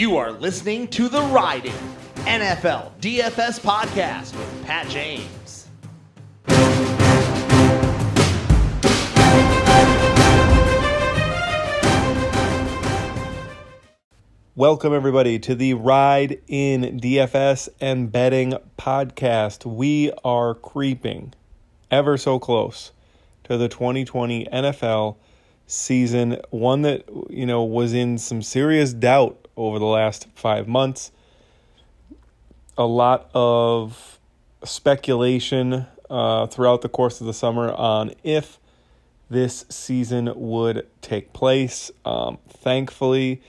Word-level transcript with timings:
You 0.00 0.16
are 0.16 0.32
listening 0.32 0.88
to 0.92 1.10
the 1.10 1.20
Riding 1.20 1.74
NFL 2.20 2.92
DFS 3.02 3.60
podcast 3.60 4.34
with 4.34 4.64
Pat 4.64 4.88
James. 4.88 5.68
Welcome, 14.56 14.94
everybody, 14.94 15.38
to 15.40 15.54
the 15.54 15.74
Ride 15.74 16.40
in 16.48 16.98
DFS 16.98 17.68
and 17.78 18.10
Betting 18.10 18.54
podcast. 18.78 19.66
We 19.66 20.12
are 20.24 20.54
creeping 20.54 21.34
ever 21.90 22.16
so 22.16 22.38
close 22.38 22.92
to 23.44 23.58
the 23.58 23.68
2020 23.68 24.46
NFL 24.46 25.16
season, 25.66 26.38
one 26.48 26.80
that, 26.80 27.04
you 27.28 27.44
know, 27.44 27.62
was 27.64 27.92
in 27.92 28.16
some 28.16 28.40
serious 28.40 28.94
doubt 28.94 29.36
over 29.60 29.78
the 29.78 29.84
last 29.84 30.26
five 30.34 30.66
months. 30.66 31.12
A 32.78 32.86
lot 32.86 33.30
of 33.34 34.18
speculation 34.64 35.86
uh, 36.08 36.46
throughout 36.46 36.82
the 36.82 36.88
course 36.88 37.20
of 37.20 37.26
the 37.26 37.34
summer 37.34 37.70
on 37.70 38.12
if 38.24 38.58
this 39.28 39.64
season 39.68 40.32
would 40.34 40.86
take 41.02 41.32
place. 41.32 41.90
Um, 42.04 42.38
thankfully, 42.48 43.42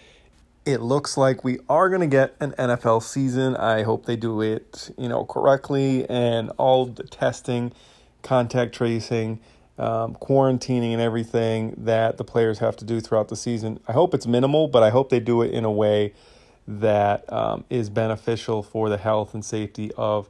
it 0.65 0.81
looks 0.81 1.17
like 1.17 1.43
we 1.43 1.59
are 1.67 1.89
going 1.89 2.01
to 2.01 2.07
get 2.07 2.35
an 2.39 2.51
NFL 2.51 3.01
season. 3.01 3.55
I 3.55 3.83
hope 3.83 4.05
they 4.05 4.15
do 4.15 4.41
it, 4.41 4.91
you 4.97 5.09
know, 5.09 5.25
correctly 5.25 6.07
and 6.09 6.51
all 6.57 6.85
the 6.85 7.03
testing, 7.03 7.71
contact 8.21 8.75
tracing, 8.75 9.39
um, 9.77 10.15
quarantining, 10.15 10.93
and 10.93 11.01
everything 11.01 11.73
that 11.77 12.17
the 12.17 12.23
players 12.23 12.59
have 12.59 12.75
to 12.77 12.85
do 12.85 12.99
throughout 12.99 13.29
the 13.29 13.35
season. 13.35 13.79
I 13.87 13.93
hope 13.93 14.13
it's 14.13 14.27
minimal, 14.27 14.67
but 14.67 14.83
I 14.83 14.89
hope 14.89 15.09
they 15.09 15.19
do 15.19 15.41
it 15.41 15.51
in 15.51 15.65
a 15.65 15.71
way 15.71 16.13
that 16.67 17.31
um, 17.31 17.65
is 17.69 17.89
beneficial 17.89 18.63
for 18.63 18.89
the 18.89 18.97
health 18.97 19.33
and 19.33 19.43
safety 19.43 19.91
of 19.97 20.29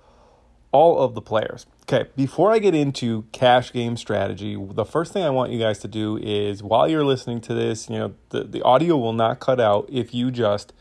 all 0.72 1.00
of 1.00 1.16
the 1.16 1.22
players. 1.22 1.66
Okay, 1.84 2.10
before 2.16 2.52
I 2.52 2.60
get 2.60 2.74
into 2.74 3.26
cash 3.34 3.74
game 3.74 3.98
strategy, 3.98 4.56
the 4.58 4.86
first 4.86 5.12
thing 5.12 5.24
I 5.24 5.30
want 5.30 5.52
you 5.52 5.60
guys 5.60 5.80
to 5.80 5.88
do 5.88 6.18
is 6.18 6.64
while 6.64 6.88
you're 6.88 7.04
listening 7.04 7.42
to 7.42 7.54
this, 7.54 7.90
you 7.90 8.00
know, 8.00 8.14
the, 8.30 8.46
the 8.46 8.62
audio 8.62 8.96
will 8.96 9.14
not 9.14 9.40
cut 9.40 9.60
out 9.60 9.90
if 9.92 10.14
you 10.14 10.32
just 10.32 10.72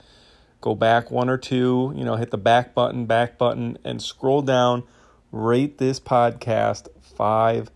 go 0.61 0.75
back 0.75 1.11
one 1.11 1.29
or 1.29 1.37
two, 1.37 1.93
you 1.97 2.05
know, 2.05 2.17
hit 2.17 2.31
the 2.31 2.39
back 2.39 2.75
button, 2.75 3.07
back 3.07 3.39
button, 3.39 3.77
and 3.83 4.01
scroll 4.01 4.43
down, 4.43 4.85
rate 5.33 5.79
this 5.79 5.99
podcast 5.99 6.87
five 7.01 7.71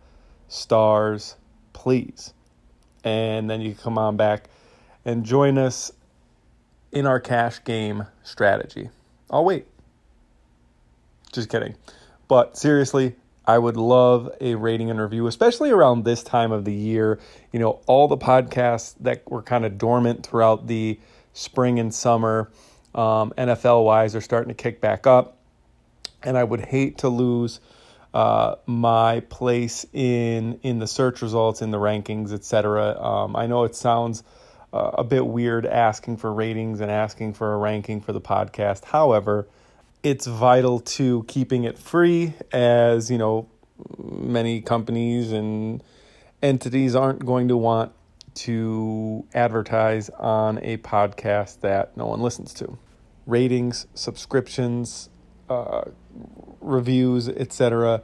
stars, 0.48 1.36
please. 1.72 2.32
And 3.02 3.50
then 3.50 3.60
you 3.60 3.74
come 3.74 3.98
on 3.98 4.16
back 4.16 4.48
and 5.04 5.24
join 5.24 5.58
us 5.58 5.92
in 6.92 7.06
our 7.06 7.20
cash 7.20 7.62
game 7.64 8.06
strategy. 8.22 8.88
I'll 9.30 9.44
wait. 9.44 9.66
Just 11.32 11.48
kidding. 11.48 11.74
But 12.28 12.56
seriously, 12.56 13.16
I 13.46 13.58
would 13.58 13.76
love 13.76 14.34
a 14.40 14.54
rating 14.54 14.90
and 14.90 15.00
review, 15.00 15.26
especially 15.26 15.70
around 15.70 16.04
this 16.04 16.22
time 16.22 16.52
of 16.52 16.64
the 16.64 16.72
year. 16.72 17.18
You 17.52 17.58
know, 17.58 17.80
all 17.86 18.08
the 18.08 18.16
podcasts 18.16 18.94
that 19.00 19.28
were 19.30 19.42
kind 19.42 19.66
of 19.66 19.76
dormant 19.76 20.24
throughout 20.24 20.66
the 20.66 20.98
spring 21.34 21.78
and 21.78 21.92
summer, 21.92 22.50
um, 22.94 23.34
NFL 23.36 23.84
wise, 23.84 24.14
are 24.14 24.20
starting 24.20 24.48
to 24.48 24.54
kick 24.54 24.80
back 24.80 25.06
up. 25.06 25.36
And 26.22 26.38
I 26.38 26.44
would 26.44 26.60
hate 26.60 26.96
to 26.98 27.08
lose 27.08 27.60
uh, 28.14 28.54
my 28.66 29.20
place 29.28 29.84
in 29.92 30.60
in 30.62 30.78
the 30.78 30.86
search 30.86 31.20
results, 31.20 31.60
in 31.60 31.72
the 31.72 31.78
rankings, 31.78 32.32
etc. 32.32 32.96
Um, 32.98 33.34
I 33.34 33.48
know 33.48 33.64
it 33.64 33.74
sounds 33.74 34.22
uh, 34.72 34.92
a 34.94 35.04
bit 35.04 35.26
weird 35.26 35.66
asking 35.66 36.18
for 36.18 36.32
ratings 36.32 36.80
and 36.80 36.92
asking 36.92 37.34
for 37.34 37.52
a 37.52 37.56
ranking 37.56 38.00
for 38.00 38.12
the 38.12 38.20
podcast. 38.20 38.84
However, 38.84 39.48
it's 40.04 40.28
vital 40.28 40.78
to 40.80 41.24
keeping 41.24 41.64
it 41.64 41.76
free 41.76 42.34
as 42.52 43.10
you 43.10 43.18
know 43.18 43.48
many 43.98 44.60
companies 44.60 45.32
and 45.32 45.82
entities 46.40 46.94
aren't 46.94 47.26
going 47.26 47.48
to 47.48 47.56
want 47.56 47.92
to 48.34 49.26
advertise 49.34 50.08
on 50.10 50.58
a 50.58 50.76
podcast 50.78 51.60
that 51.60 51.96
no 51.96 52.06
one 52.06 52.20
listens 52.20 52.54
to 52.54 52.78
ratings 53.26 53.86
subscriptions 53.94 55.08
uh, 55.48 55.82
reviews 56.60 57.28
etc 57.28 58.02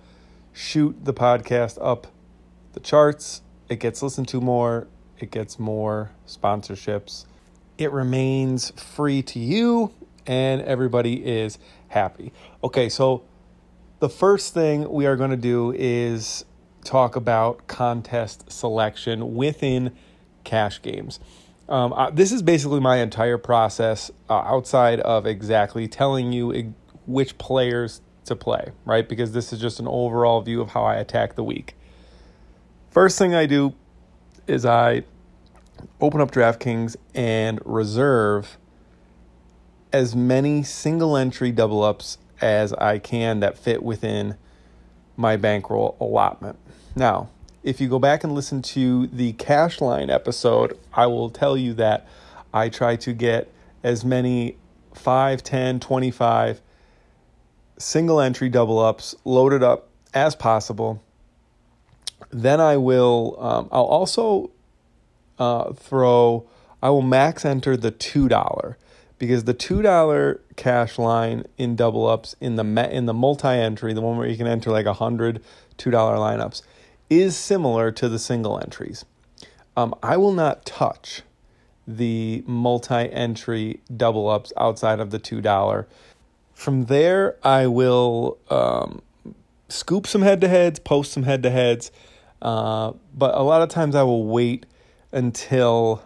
shoot 0.52 0.96
the 1.04 1.14
podcast 1.14 1.78
up 1.80 2.06
the 2.72 2.80
charts 2.80 3.42
it 3.68 3.80
gets 3.80 4.02
listened 4.02 4.28
to 4.28 4.40
more 4.40 4.86
it 5.18 5.30
gets 5.30 5.58
more 5.58 6.10
sponsorships 6.26 7.24
it 7.78 7.90
remains 7.92 8.70
free 8.72 9.22
to 9.22 9.38
you 9.38 9.92
and 10.26 10.60
everybody 10.62 11.26
is 11.26 11.58
happy. 11.88 12.32
Okay, 12.62 12.88
so 12.88 13.24
the 13.98 14.08
first 14.08 14.54
thing 14.54 14.88
we 14.90 15.06
are 15.06 15.16
going 15.16 15.30
to 15.30 15.36
do 15.36 15.72
is 15.76 16.44
talk 16.84 17.16
about 17.16 17.66
contest 17.66 18.50
selection 18.50 19.34
within 19.34 19.92
cash 20.44 20.80
games. 20.82 21.20
Um, 21.68 21.92
uh, 21.92 22.10
this 22.10 22.32
is 22.32 22.42
basically 22.42 22.80
my 22.80 22.98
entire 22.98 23.38
process 23.38 24.10
uh, 24.28 24.34
outside 24.34 25.00
of 25.00 25.26
exactly 25.26 25.88
telling 25.88 26.32
you 26.32 26.74
which 27.06 27.38
players 27.38 28.00
to 28.26 28.36
play, 28.36 28.70
right? 28.84 29.08
Because 29.08 29.32
this 29.32 29.52
is 29.52 29.60
just 29.60 29.80
an 29.80 29.88
overall 29.88 30.40
view 30.40 30.60
of 30.60 30.70
how 30.70 30.84
I 30.84 30.96
attack 30.96 31.34
the 31.34 31.44
week. 31.44 31.74
First 32.90 33.18
thing 33.18 33.34
I 33.34 33.46
do 33.46 33.74
is 34.46 34.64
I 34.64 35.04
open 36.00 36.20
up 36.20 36.30
DraftKings 36.30 36.96
and 37.14 37.60
reserve 37.64 38.58
as 39.92 40.14
many 40.14 40.62
single 40.62 41.16
entry 41.16 41.50
double 41.50 41.82
ups 41.82 42.18
as 42.40 42.72
I 42.74 42.98
can 42.98 43.40
that 43.40 43.58
fit 43.58 43.82
within 43.82 44.36
my 45.16 45.36
bankroll 45.36 45.96
allotment. 46.00 46.58
Now, 46.96 47.28
if 47.62 47.80
you 47.80 47.88
go 47.88 47.98
back 47.98 48.24
and 48.24 48.34
listen 48.34 48.62
to 48.62 49.06
the 49.08 49.32
cash 49.34 49.80
line 49.80 50.08
episode, 50.08 50.78
I 50.94 51.06
will 51.06 51.28
tell 51.28 51.56
you 51.56 51.74
that 51.74 52.08
I 52.54 52.68
try 52.68 52.96
to 52.96 53.12
get 53.12 53.52
as 53.82 54.04
many 54.04 54.56
5, 54.94 55.42
10, 55.42 55.80
25 55.80 56.62
single 57.80 58.20
entry 58.20 58.48
double 58.48 58.78
ups 58.78 59.14
loaded 59.24 59.62
up 59.62 59.88
as 60.14 60.34
possible. 60.36 61.02
Then 62.30 62.60
I 62.60 62.76
will, 62.76 63.36
um, 63.40 63.68
I'll 63.72 63.84
also 63.84 64.50
uh, 65.38 65.72
throw, 65.72 66.46
I 66.82 66.90
will 66.90 67.02
max 67.02 67.44
enter 67.44 67.76
the 67.76 67.90
$2 67.90 68.76
because 69.20 69.44
the 69.44 69.54
two 69.54 69.82
dollar 69.82 70.40
cash 70.56 70.98
line 70.98 71.44
in 71.58 71.76
double 71.76 72.06
ups 72.08 72.34
in 72.40 72.56
the 72.56 72.64
in 72.90 73.06
the 73.06 73.14
multi 73.14 73.46
entry, 73.46 73.92
the 73.92 74.00
one 74.00 74.16
where 74.16 74.26
you 74.26 74.36
can 74.36 74.48
enter 74.48 74.72
like 74.72 74.86
a 74.86 74.94
hundred 74.94 75.40
two 75.76 75.92
dollar 75.92 76.16
lineups, 76.16 76.62
is 77.08 77.36
similar 77.36 77.92
to 77.92 78.08
the 78.08 78.18
single 78.18 78.58
entries. 78.58 79.04
Um, 79.76 79.94
I 80.02 80.16
will 80.16 80.32
not 80.32 80.64
touch 80.64 81.22
the 81.86 82.42
multi 82.46 83.12
entry 83.12 83.80
double 83.94 84.28
ups 84.28 84.52
outside 84.56 84.98
of 84.98 85.10
the 85.10 85.18
two 85.18 85.40
dollar. 85.40 85.86
From 86.60 86.84
there, 86.84 87.38
I 87.42 87.68
will 87.68 88.36
um, 88.50 89.00
scoop 89.70 90.06
some 90.06 90.20
head 90.20 90.42
to 90.42 90.48
heads, 90.48 90.78
post 90.78 91.10
some 91.10 91.22
head 91.22 91.42
to 91.44 91.48
heads, 91.48 91.90
uh, 92.42 92.92
but 93.14 93.34
a 93.34 93.42
lot 93.42 93.62
of 93.62 93.70
times 93.70 93.94
I 93.94 94.02
will 94.02 94.26
wait 94.26 94.66
until 95.10 96.02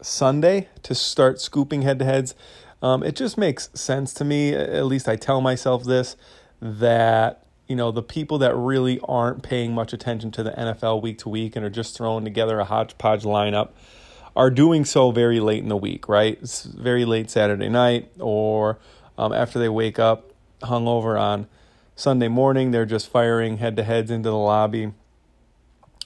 Sunday 0.00 0.70
to 0.84 0.94
start 0.94 1.42
scooping 1.42 1.82
head 1.82 1.98
to 1.98 2.06
heads. 2.06 2.34
Um, 2.80 3.02
it 3.02 3.16
just 3.16 3.36
makes 3.36 3.68
sense 3.74 4.14
to 4.14 4.24
me, 4.24 4.54
at 4.54 4.86
least 4.86 5.10
I 5.10 5.16
tell 5.16 5.42
myself 5.42 5.84
this, 5.84 6.16
that 6.62 7.44
you 7.68 7.76
know 7.76 7.90
the 7.90 8.02
people 8.02 8.38
that 8.38 8.56
really 8.56 8.98
aren't 9.00 9.42
paying 9.42 9.74
much 9.74 9.92
attention 9.92 10.30
to 10.30 10.42
the 10.42 10.52
NFL 10.52 11.02
week 11.02 11.18
to 11.18 11.28
week 11.28 11.54
and 11.54 11.66
are 11.66 11.70
just 11.70 11.98
throwing 11.98 12.24
together 12.24 12.58
a 12.60 12.64
hodgepodge 12.64 13.24
lineup 13.24 13.72
are 14.34 14.50
doing 14.50 14.86
so 14.86 15.10
very 15.10 15.40
late 15.40 15.62
in 15.62 15.68
the 15.68 15.76
week, 15.76 16.08
right? 16.08 16.38
It's 16.40 16.62
very 16.62 17.04
late 17.04 17.28
Saturday 17.28 17.68
night 17.68 18.10
or 18.18 18.78
um, 19.18 19.32
after 19.32 19.58
they 19.58 19.68
wake 19.68 19.98
up 19.98 20.32
hungover 20.62 21.20
on 21.20 21.46
Sunday 21.96 22.28
morning, 22.28 22.70
they're 22.70 22.86
just 22.86 23.08
firing 23.08 23.58
head 23.58 23.76
to 23.76 23.82
heads 23.82 24.10
into 24.10 24.30
the 24.30 24.36
lobby. 24.36 24.92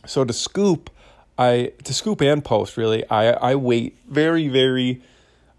So 0.06 0.24
to 0.24 0.32
scoop 0.32 0.90
I 1.38 1.72
to 1.84 1.92
scoop 1.92 2.20
and 2.20 2.44
post 2.44 2.76
really, 2.76 3.08
I 3.10 3.32
I 3.32 3.54
wait 3.56 3.98
very 4.08 4.48
very 4.48 5.02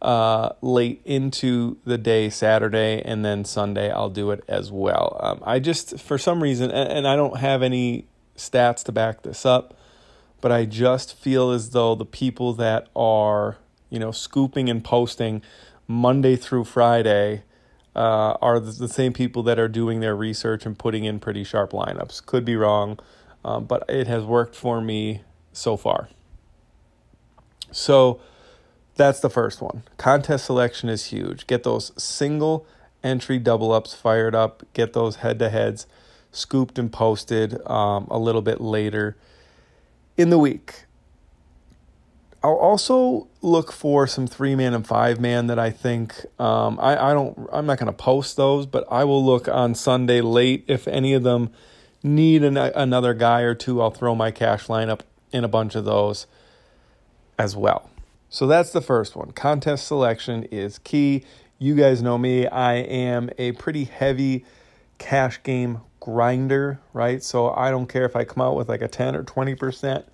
uh, 0.01 0.49
late 0.61 1.01
into 1.05 1.77
the 1.85 1.97
day 1.97 2.29
Saturday 2.29 3.01
and 3.03 3.25
then 3.25 3.45
Sunday 3.45 3.91
I'll 3.91 4.09
do 4.09 4.31
it 4.31 4.43
as 4.47 4.71
well. 4.71 5.17
Um, 5.19 5.41
I 5.43 5.59
just 5.59 6.00
for 6.00 6.17
some 6.17 6.41
reason 6.41 6.71
and, 6.71 6.91
and 6.91 7.07
I 7.07 7.15
don't 7.15 7.38
have 7.38 7.61
any 7.61 8.05
stats 8.35 8.83
to 8.85 8.91
back 8.91 9.23
this 9.23 9.45
up, 9.45 9.75
but 10.41 10.51
I 10.51 10.65
just 10.65 11.15
feel 11.15 11.51
as 11.51 11.71
though 11.71 11.95
the 11.95 12.05
people 12.05 12.53
that 12.53 12.88
are 12.95 13.57
you 13.89 14.00
know 14.00 14.11
scooping 14.11 14.69
and 14.69 14.83
posting 14.83 15.43
Monday 15.88 16.36
through 16.36 16.66
Friday. 16.66 17.44
Uh, 17.95 18.38
are 18.42 18.60
the, 18.60 18.88
same 18.88 19.13
people 19.13 19.44
that 19.44 19.60
are 19.60 19.68
doing 19.68 20.01
their 20.01 20.16
research 20.16 20.66
and 20.66 20.78
putting 20.80 21.06
in 21.06 21.19
pretty 21.19 21.44
sharp 21.44 21.72
lineups. 21.72 22.25
Could 22.25 22.45
be 22.45 22.56
wrong, 22.56 23.00
um, 23.44 23.66
but 23.66 23.84
it 23.89 24.07
has 24.07 24.24
worked 24.24 24.56
for 24.56 24.81
me 24.81 25.22
so 25.54 25.78
far. 25.78 26.10
So 27.72 28.19
That's 28.95 29.19
the 29.22 29.30
first 29.30 29.62
one. 29.62 29.84
Contest 29.98 30.45
selection 30.45 30.89
is 30.89 31.07
huge. 31.07 31.48
Get 31.48 31.63
those 31.63 31.92
single 32.01 32.68
entry 33.04 33.39
double 33.39 33.74
ups 33.74 33.94
fired 33.95 34.36
up, 34.36 34.63
get 34.74 34.94
those 34.94 35.18
head 35.18 35.39
to 35.39 35.50
heads 35.50 35.88
scooped 36.31 36.80
and 36.80 36.92
posted 36.94 37.60
um, 37.68 38.07
a 38.12 38.19
little 38.19 38.44
bit 38.44 38.62
later 38.62 39.18
in 40.18 40.30
the 40.31 40.39
week. 40.39 40.86
I'll 42.47 42.55
also 42.55 43.27
look 43.41 43.73
for 43.73 44.07
some 44.07 44.25
three 44.25 44.55
man 44.55 44.73
and 44.73 44.88
five 44.88 45.19
man 45.19 45.47
that 45.47 45.59
I 45.59 45.69
think 45.69 46.25
um, 46.39 46.79
I, 46.79 47.11
I 47.11 47.13
don't 47.13 47.38
I'm 47.51 47.65
not 47.65 47.77
going 47.77 47.88
to 47.88 47.91
post 47.91 48.38
those, 48.38 48.65
but 48.65 48.85
I 48.89 49.03
will 49.03 49.23
look 49.23 49.49
on 49.49 49.75
Sunday 49.75 50.21
late 50.21 50.63
if 50.69 50.88
any 50.88 51.13
of 51.13 51.23
them 51.23 51.49
need 52.03 52.45
an, 52.45 52.55
another 52.55 53.13
guy 53.13 53.41
or 53.41 53.53
two. 53.53 53.81
I'll 53.81 53.91
throw 53.91 54.15
my 54.15 54.31
cash 54.31 54.67
lineup 54.67 55.01
in 55.33 55.44
a 55.44 55.49
bunch 55.49 55.75
of 55.75 55.83
those 55.83 56.25
as 57.38 57.53
well. 57.53 57.89
So 58.29 58.47
that's 58.47 58.71
the 58.71 58.81
first 58.81 59.17
one. 59.17 59.31
Contest 59.31 59.85
selection 59.85 60.43
is 60.43 60.79
key. 60.79 61.25
You 61.59 61.75
guys 61.75 62.01
know 62.01 62.17
me. 62.17 62.47
I 62.47 62.75
am 62.75 63.29
a 63.38 63.51
pretty 63.53 63.83
heavy 63.83 64.45
cash 65.00 65.43
game 65.43 65.81
grinder, 66.00 66.79
right? 66.93 67.21
So 67.21 67.50
I 67.50 67.71
don't 67.71 67.88
care 67.88 68.05
if 68.05 68.15
I 68.15 68.23
come 68.23 68.41
out 68.41 68.55
with 68.55 68.69
like 68.69 68.81
a 68.81 68.88
10 68.88 69.17
or 69.17 69.25
20% 69.25 70.05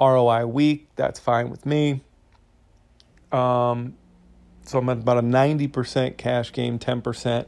ROI 0.00 0.46
week, 0.46 0.88
that's 0.96 1.20
fine 1.20 1.50
with 1.50 1.64
me. 1.66 2.02
Um, 3.30 3.94
so 4.64 4.78
I'm 4.78 4.88
at 4.88 4.98
about 4.98 5.18
a 5.18 5.22
90% 5.22 6.16
cash 6.16 6.52
game, 6.52 6.78
10% 6.78 7.46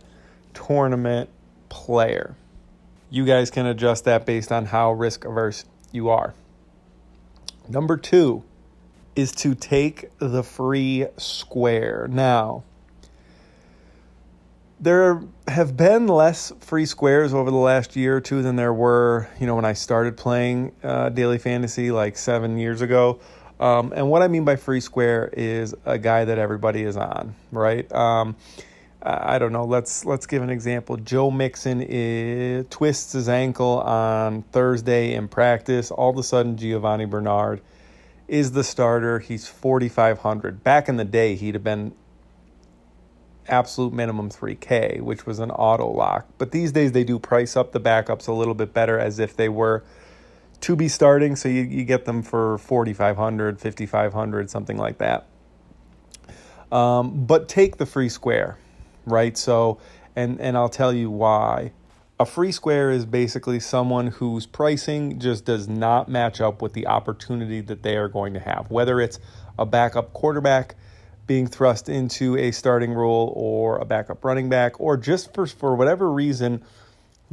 tournament 0.52 1.30
player. 1.68 2.36
You 3.10 3.24
guys 3.24 3.50
can 3.50 3.66
adjust 3.66 4.04
that 4.04 4.26
based 4.26 4.50
on 4.50 4.66
how 4.66 4.92
risk 4.92 5.24
averse 5.24 5.64
you 5.92 6.08
are. 6.08 6.34
Number 7.68 7.96
two 7.96 8.42
is 9.14 9.32
to 9.32 9.54
take 9.54 10.10
the 10.18 10.42
free 10.42 11.06
square. 11.16 12.08
Now, 12.10 12.64
there 14.84 15.22
have 15.48 15.76
been 15.76 16.06
less 16.06 16.52
free 16.60 16.84
squares 16.84 17.32
over 17.32 17.50
the 17.50 17.56
last 17.56 17.96
year 17.96 18.18
or 18.18 18.20
two 18.20 18.42
than 18.42 18.56
there 18.56 18.72
were, 18.72 19.28
you 19.40 19.46
know, 19.46 19.56
when 19.56 19.64
I 19.64 19.72
started 19.72 20.16
playing 20.16 20.72
uh, 20.82 21.08
daily 21.08 21.38
fantasy 21.38 21.90
like 21.90 22.18
seven 22.18 22.58
years 22.58 22.82
ago. 22.82 23.18
Um, 23.58 23.94
and 23.96 24.10
what 24.10 24.20
I 24.20 24.28
mean 24.28 24.44
by 24.44 24.56
free 24.56 24.80
square 24.80 25.30
is 25.32 25.74
a 25.86 25.98
guy 25.98 26.26
that 26.26 26.38
everybody 26.38 26.82
is 26.82 26.98
on, 26.98 27.34
right? 27.50 27.90
Um, 27.92 28.36
I 29.02 29.38
don't 29.38 29.52
know. 29.52 29.64
Let's 29.64 30.06
let's 30.06 30.26
give 30.26 30.42
an 30.42 30.48
example. 30.48 30.96
Joe 30.96 31.30
Mixon 31.30 31.82
is, 31.82 32.66
twists 32.70 33.12
his 33.12 33.28
ankle 33.28 33.80
on 33.80 34.42
Thursday 34.42 35.12
in 35.14 35.28
practice. 35.28 35.90
All 35.90 36.10
of 36.10 36.16
a 36.16 36.22
sudden, 36.22 36.56
Giovani 36.56 37.04
Bernard 37.04 37.60
is 38.28 38.52
the 38.52 38.64
starter. 38.64 39.18
He's 39.18 39.46
4,500. 39.46 40.64
Back 40.64 40.88
in 40.88 40.96
the 40.96 41.04
day, 41.04 41.34
he'd 41.34 41.54
have 41.54 41.64
been 41.64 41.92
absolute 43.48 43.92
minimum 43.92 44.30
3K, 44.30 45.00
which 45.00 45.26
was 45.26 45.38
an 45.38 45.50
auto 45.50 45.90
lock. 45.90 46.26
But 46.38 46.50
these 46.50 46.72
days 46.72 46.92
they 46.92 47.04
do 47.04 47.18
price 47.18 47.56
up 47.56 47.72
the 47.72 47.80
backups 47.80 48.28
a 48.28 48.32
little 48.32 48.54
bit 48.54 48.72
better 48.72 48.98
as 48.98 49.18
if 49.18 49.36
they 49.36 49.48
were 49.48 49.84
to 50.62 50.76
be 50.76 50.88
starting. 50.88 51.36
So 51.36 51.48
you, 51.48 51.62
you 51.62 51.84
get 51.84 52.04
them 52.04 52.22
for 52.22 52.58
4,500, 52.58 53.60
5,500, 53.60 54.50
something 54.50 54.78
like 54.78 54.98
that. 54.98 55.26
Um, 56.72 57.26
but 57.26 57.48
take 57.48 57.76
the 57.76 57.86
free 57.86 58.08
square, 58.08 58.58
right? 59.06 59.36
So, 59.36 59.78
and, 60.16 60.40
and 60.40 60.56
I'll 60.56 60.68
tell 60.68 60.92
you 60.92 61.10
why. 61.10 61.72
A 62.18 62.24
free 62.24 62.52
square 62.52 62.90
is 62.90 63.04
basically 63.04 63.58
someone 63.58 64.06
whose 64.06 64.46
pricing 64.46 65.18
just 65.18 65.44
does 65.44 65.68
not 65.68 66.08
match 66.08 66.40
up 66.40 66.62
with 66.62 66.72
the 66.72 66.86
opportunity 66.86 67.60
that 67.60 67.82
they 67.82 67.96
are 67.96 68.08
going 68.08 68.34
to 68.34 68.40
have, 68.40 68.70
whether 68.70 69.00
it's 69.00 69.18
a 69.58 69.66
backup 69.66 70.12
quarterback 70.12 70.76
being 71.26 71.46
thrust 71.46 71.88
into 71.88 72.36
a 72.36 72.50
starting 72.50 72.92
role 72.92 73.32
or 73.36 73.78
a 73.78 73.84
backup 73.84 74.24
running 74.24 74.48
back, 74.48 74.80
or 74.80 74.96
just 74.96 75.34
for, 75.34 75.46
for 75.46 75.74
whatever 75.74 76.10
reason, 76.10 76.62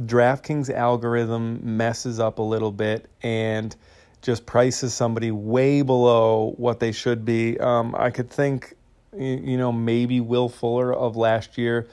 DraftKings 0.00 0.72
algorithm 0.72 1.76
messes 1.76 2.18
up 2.18 2.38
a 2.38 2.42
little 2.42 2.72
bit 2.72 3.08
and 3.22 3.74
just 4.22 4.46
prices 4.46 4.94
somebody 4.94 5.30
way 5.30 5.82
below 5.82 6.54
what 6.56 6.80
they 6.80 6.92
should 6.92 7.24
be. 7.24 7.58
Um, 7.58 7.94
I 7.96 8.10
could 8.10 8.30
think, 8.30 8.74
you 9.16 9.58
know, 9.58 9.72
maybe 9.72 10.20
Will 10.20 10.48
Fuller 10.48 10.92
of 10.94 11.16
last 11.16 11.58
year 11.58 11.88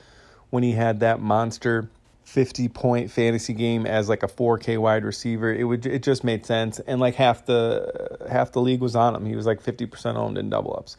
when 0.51 0.63
he 0.63 0.71
had 0.71 1.01
that 1.01 1.19
monster 1.19 1.89
50 2.23 2.69
point 2.69 3.09
fantasy 3.09 3.53
game 3.53 3.87
as 3.87 4.07
like 4.07 4.21
a 4.21 4.27
4K 4.27 4.77
wide 4.77 5.03
receiver. 5.03 5.51
It 5.51 5.63
would 5.63 5.85
it 5.87 6.03
just 6.03 6.23
made 6.23 6.45
sense 6.45 6.79
and 6.79 7.01
like 7.01 7.15
half 7.15 7.47
the 7.47 8.19
half 8.29 8.51
the 8.51 8.61
league 8.61 8.81
was 8.81 8.95
on 8.95 9.15
him. 9.15 9.25
He 9.25 9.35
was 9.35 9.47
like 9.47 9.63
50% 9.63 10.15
owned 10.15 10.37
in 10.37 10.49
double 10.49 10.75
ups. 10.77 10.95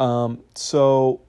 Um, 0.00 0.40
so 0.54 1.20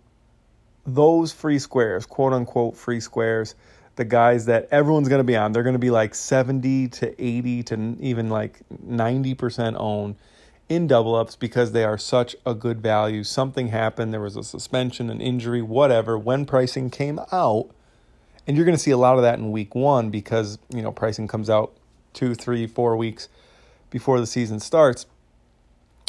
those 0.86 1.32
free 1.32 1.60
squares, 1.60 2.06
quote 2.08 2.34
unquote 2.34 2.76
free 2.76 3.02
squares, 3.02 3.54
the 3.98 4.06
guys 4.06 4.46
that 4.46 4.70
everyone's 4.72 5.10
going 5.10 5.20
to 5.20 5.26
be 5.26 5.36
on, 5.36 5.52
they're 5.52 5.62
going 5.62 5.74
to 5.74 5.80
be 5.80 5.92
like 5.92 6.16
70 6.16 6.88
to 6.88 7.24
80 7.24 7.64
to 7.64 7.98
even 8.00 8.30
like 8.30 8.62
90% 8.84 9.76
owned 9.78 10.16
in 10.70 10.88
double 10.88 11.16
ups 11.16 11.36
because 11.36 11.74
they 11.74 11.84
are 11.84 11.98
such 11.98 12.36
a 12.46 12.56
good 12.56 12.82
value. 12.82 13.26
Something 13.26 13.68
happened, 13.68 14.14
there 14.14 14.22
was 14.22 14.38
a 14.38 14.44
suspension, 14.44 15.10
an 15.10 15.20
injury, 15.20 15.62
whatever, 15.62 16.18
when 16.18 16.46
pricing 16.46 16.90
came 16.90 17.20
out. 17.32 17.70
And 18.48 18.56
you're 18.56 18.66
going 18.66 18.78
to 18.78 18.82
see 18.82 18.92
a 18.92 18.98
lot 18.98 19.18
of 19.18 19.22
that 19.22 19.38
in 19.38 19.52
week 19.52 19.76
one 19.76 20.10
because, 20.10 20.58
you 20.70 20.82
know, 20.82 20.92
pricing 20.92 21.28
comes 21.28 21.50
out 21.50 21.74
two, 22.14 22.34
three, 22.34 22.66
four 22.68 22.96
weeks 22.96 23.28
before 23.90 24.20
the 24.20 24.26
season 24.26 24.62
starts. 24.62 25.06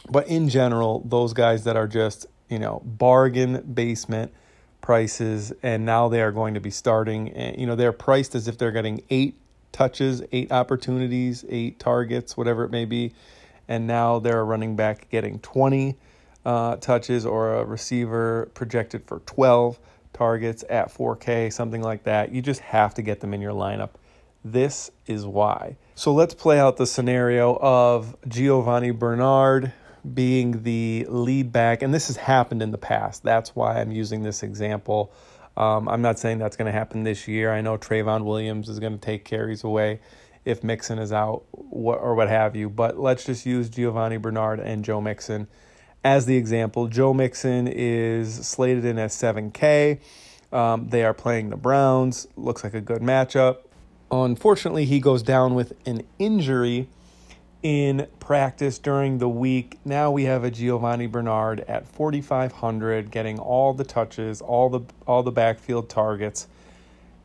But 0.08 0.28
in 0.28 0.48
general, 0.48 1.02
those 1.04 1.32
guys 1.32 1.64
that 1.64 1.76
are 1.76 1.88
just 1.88 2.26
you 2.52 2.58
know, 2.58 2.82
bargain 2.84 3.62
basement 3.62 4.30
prices, 4.82 5.54
and 5.62 5.86
now 5.86 6.08
they 6.08 6.20
are 6.20 6.30
going 6.30 6.52
to 6.52 6.60
be 6.60 6.70
starting. 6.70 7.34
Eh, 7.34 7.54
you 7.56 7.66
know, 7.66 7.74
they're 7.74 7.92
priced 7.92 8.34
as 8.34 8.46
if 8.46 8.58
they're 8.58 8.72
getting 8.72 9.02
eight 9.08 9.36
touches, 9.72 10.22
eight 10.32 10.52
opportunities, 10.52 11.46
eight 11.48 11.78
targets, 11.78 12.36
whatever 12.36 12.62
it 12.64 12.70
may 12.70 12.84
be, 12.84 13.14
and 13.68 13.86
now 13.86 14.18
they're 14.18 14.40
a 14.40 14.44
running 14.44 14.76
back 14.76 15.08
getting 15.08 15.38
20 15.38 15.96
uh, 16.44 16.76
touches 16.76 17.24
or 17.24 17.54
a 17.54 17.64
receiver 17.64 18.50
projected 18.52 19.02
for 19.06 19.20
12 19.20 19.78
targets 20.12 20.62
at 20.68 20.92
4K, 20.92 21.50
something 21.50 21.80
like 21.80 22.02
that. 22.04 22.32
You 22.32 22.42
just 22.42 22.60
have 22.60 22.92
to 22.94 23.02
get 23.02 23.20
them 23.20 23.32
in 23.32 23.40
your 23.40 23.54
lineup. 23.54 23.90
This 24.44 24.90
is 25.06 25.24
why. 25.24 25.76
So 25.94 26.12
let's 26.12 26.34
play 26.34 26.58
out 26.58 26.76
the 26.76 26.86
scenario 26.86 27.56
of 27.62 28.14
Giovani 28.28 28.90
Bernard 28.90 29.72
being 30.14 30.62
the 30.62 31.06
lead 31.08 31.52
back, 31.52 31.82
and 31.82 31.92
this 31.94 32.08
has 32.08 32.16
happened 32.16 32.62
in 32.62 32.70
the 32.70 32.78
past. 32.78 33.22
That's 33.22 33.54
why 33.54 33.80
I'm 33.80 33.92
using 33.92 34.22
this 34.22 34.42
example. 34.42 35.12
Um, 35.56 35.88
I'm 35.88 36.02
not 36.02 36.18
saying 36.18 36.38
that's 36.38 36.56
going 36.56 36.66
to 36.66 36.76
happen 36.76 37.04
this 37.04 37.28
year. 37.28 37.52
I 37.52 37.60
know 37.60 37.76
Trayveon 37.76 38.24
Williams 38.24 38.68
is 38.68 38.78
going 38.78 38.94
to 38.94 38.98
take 38.98 39.24
carries 39.24 39.64
away 39.64 40.00
if 40.44 40.64
Mixon 40.64 40.98
is 40.98 41.12
out 41.12 41.44
or 41.52 42.14
what 42.14 42.28
have 42.28 42.56
you, 42.56 42.68
but 42.68 42.98
let's 42.98 43.24
just 43.24 43.46
use 43.46 43.68
Giovani 43.68 44.20
Bernard 44.20 44.60
and 44.60 44.84
Joe 44.84 45.00
Mixon 45.00 45.46
as 46.02 46.26
the 46.26 46.36
example. 46.36 46.88
Joe 46.88 47.14
Mixon 47.14 47.68
is 47.68 48.46
slated 48.46 48.84
in 48.84 48.98
as 48.98 49.14
7K. 49.14 50.00
Um, 50.52 50.88
they 50.88 51.04
are 51.04 51.14
playing 51.14 51.50
the 51.50 51.56
Browns. 51.56 52.26
Looks 52.36 52.64
like 52.64 52.74
a 52.74 52.80
good 52.80 53.02
matchup. 53.02 53.58
Unfortunately, 54.10 54.84
he 54.84 55.00
goes 55.00 55.22
down 55.22 55.54
with 55.54 55.72
an 55.86 56.02
injury 56.18 56.88
in 57.62 58.08
practice 58.18 58.78
during 58.78 59.18
the 59.18 59.28
week. 59.28 59.78
Now 59.84 60.10
we 60.10 60.24
have 60.24 60.44
a 60.44 60.50
Giovani 60.50 61.06
Bernard 61.06 61.60
at 61.60 61.86
4500 61.86 63.10
getting 63.10 63.38
all 63.38 63.72
the 63.72 63.84
touches, 63.84 64.40
all 64.40 64.68
the 64.68 64.80
all 65.06 65.22
the 65.22 65.32
backfield 65.32 65.88
targets 65.88 66.48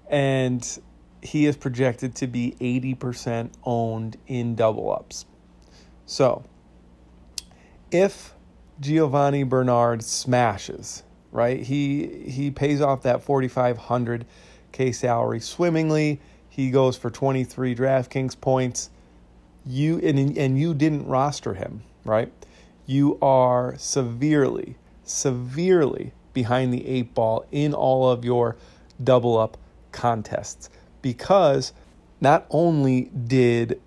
and 0.10 0.80
he 1.22 1.46
is 1.46 1.58
projected 1.58 2.16
to 2.16 2.28
be 2.28 2.56
80% 2.62 3.52
owned 3.64 4.18
in 4.28 4.56
double 4.56 4.92
ups. 4.92 5.26
So, 6.06 6.44
if 7.92 8.34
Giovani 8.80 9.44
Bernard 9.44 10.04
smashes, 10.04 11.04
right? 11.32 11.62
He 11.62 12.30
he 12.30 12.52
pays 12.52 12.82
off 12.82 13.02
that 13.04 13.24
4500 13.24 14.26
K 14.72 14.92
salary 14.92 15.40
swimmingly. 15.40 16.22
He 16.50 16.72
goes 16.72 16.98
for 16.98 17.10
23 17.10 17.76
DraftKings 17.76 18.40
points 18.40 18.90
you 19.68 20.00
and 20.00 20.38
and 20.38 20.60
you 20.60 20.74
didn't 20.74 21.08
roster 21.08 21.54
him, 21.54 21.84
right? 22.06 22.32
You 22.86 23.18
are 23.22 23.76
severely, 23.78 24.78
severely 25.04 26.14
behind 26.34 26.74
the 26.74 26.88
eight 26.88 27.14
ball 27.14 27.46
in 27.52 27.74
all 27.74 28.10
of 28.10 28.24
your 28.24 28.56
double 29.04 29.38
up 29.38 29.58
contests 29.92 30.70
because 31.02 31.74
not 32.22 32.46
only 32.50 33.06
did 33.06 33.82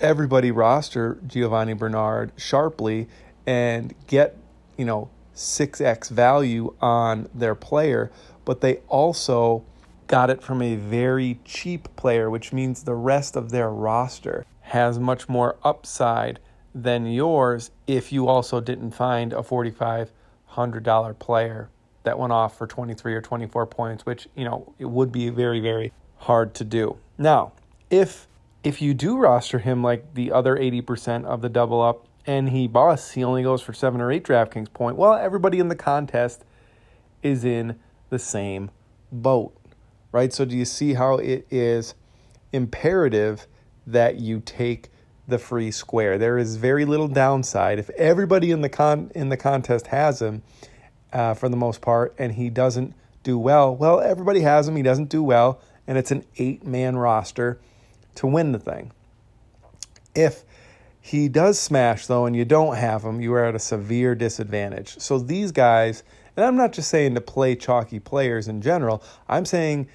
everybody 0.00 0.50
roster 0.50 1.18
Giovani 1.26 1.74
Bernard 1.74 2.32
sharply 2.36 3.08
and 3.46 3.94
get, 4.06 4.36
you 4.76 4.84
know, 4.84 5.08
6x 5.34 6.10
value 6.10 6.74
on 6.80 7.28
their 7.34 7.54
player, 7.54 8.10
but 8.44 8.60
they 8.60 8.76
also 8.88 9.64
got 10.06 10.30
it 10.30 10.42
from 10.42 10.62
a 10.62 10.76
very 10.76 11.38
cheap 11.44 11.94
player, 11.96 12.30
which 12.30 12.52
means 12.52 12.84
the 12.84 12.94
rest 12.94 13.36
of 13.36 13.50
their 13.50 13.70
roster 13.70 14.44
has 14.66 14.98
much 14.98 15.28
more 15.28 15.56
upside 15.64 16.38
than 16.74 17.06
yours 17.06 17.70
if 17.86 18.12
you 18.12 18.28
also 18.28 18.60
didn't 18.60 18.90
find 18.90 19.32
a 19.32 19.42
4500 19.42 20.12
$100 20.56 21.18
player 21.18 21.68
that 22.04 22.18
went 22.18 22.32
off 22.32 22.56
for 22.56 22.66
23 22.66 23.14
or 23.14 23.20
24 23.20 23.66
points, 23.66 24.06
which, 24.06 24.28
you 24.34 24.44
know, 24.44 24.72
it 24.78 24.86
would 24.86 25.12
be 25.12 25.28
very, 25.28 25.60
very 25.60 25.92
hard 26.18 26.54
to 26.54 26.64
do. 26.64 26.96
Now, 27.18 27.52
if 27.90 28.28
if 28.64 28.82
you 28.82 28.94
do 28.94 29.16
roster 29.16 29.60
him 29.60 29.80
like 29.80 30.14
the 30.14 30.32
other 30.32 30.56
80% 30.56 31.24
of 31.24 31.40
the 31.40 31.48
double 31.48 31.80
up 31.80 32.08
and 32.26 32.48
he 32.48 32.66
busts, 32.66 33.12
he 33.12 33.22
only 33.22 33.44
goes 33.44 33.62
for 33.62 33.72
seven 33.72 34.00
or 34.00 34.10
eight 34.10 34.24
DraftKings 34.24 34.72
point. 34.72 34.96
Well, 34.96 35.14
everybody 35.14 35.60
in 35.60 35.68
the 35.68 35.76
contest 35.76 36.44
is 37.22 37.44
in 37.44 37.78
the 38.10 38.18
same 38.18 38.72
boat, 39.12 39.56
right? 40.10 40.32
So, 40.32 40.44
do 40.44 40.56
you 40.56 40.64
see 40.64 40.94
how 40.94 41.18
it 41.18 41.46
is 41.48 41.94
imperative 42.52 43.46
that 43.86 44.16
you 44.18 44.40
take 44.40 44.90
the 45.28 45.38
free 45.38 45.70
square? 45.70 46.18
There 46.18 46.38
is 46.38 46.56
very 46.56 46.84
little 46.84 47.08
downside 47.08 47.78
if 47.78 47.90
everybody 47.90 48.50
in 48.50 48.60
the 48.60 48.68
con 48.68 49.10
in 49.14 49.28
the 49.28 49.36
contest 49.36 49.88
has 49.88 50.20
him 50.22 50.42
uh, 51.12 51.34
for 51.34 51.48
the 51.48 51.56
most 51.56 51.80
part, 51.80 52.14
and 52.18 52.32
he 52.32 52.50
doesn't 52.50 52.94
do 53.22 53.38
well. 53.38 53.74
Well, 53.74 54.00
everybody 54.00 54.40
has 54.40 54.68
him. 54.68 54.76
He 54.76 54.82
doesn't 54.82 55.08
do 55.08 55.22
well, 55.22 55.60
and 55.86 55.98
it's 55.98 56.10
an 56.10 56.24
eight 56.38 56.64
man 56.64 56.96
roster 56.96 57.58
to 58.16 58.26
win 58.26 58.52
the 58.52 58.58
thing. 58.58 58.92
If 60.14 60.44
he 61.00 61.28
does 61.28 61.58
smash, 61.58 62.06
though, 62.06 62.26
and 62.26 62.34
you 62.34 62.44
don't 62.44 62.76
have 62.76 63.02
him, 63.02 63.20
you 63.20 63.32
are 63.34 63.44
at 63.44 63.54
a 63.54 63.60
severe 63.60 64.14
disadvantage. 64.14 64.98
So 64.98 65.18
these 65.18 65.52
guys, 65.52 66.02
and 66.36 66.44
I'm 66.44 66.56
not 66.56 66.72
just 66.72 66.90
saying 66.90 67.14
to 67.14 67.20
play 67.20 67.54
chalky 67.54 68.00
players 68.00 68.48
in 68.48 68.60
general, 68.60 69.02
I'm 69.28 69.44
saying 69.44 69.88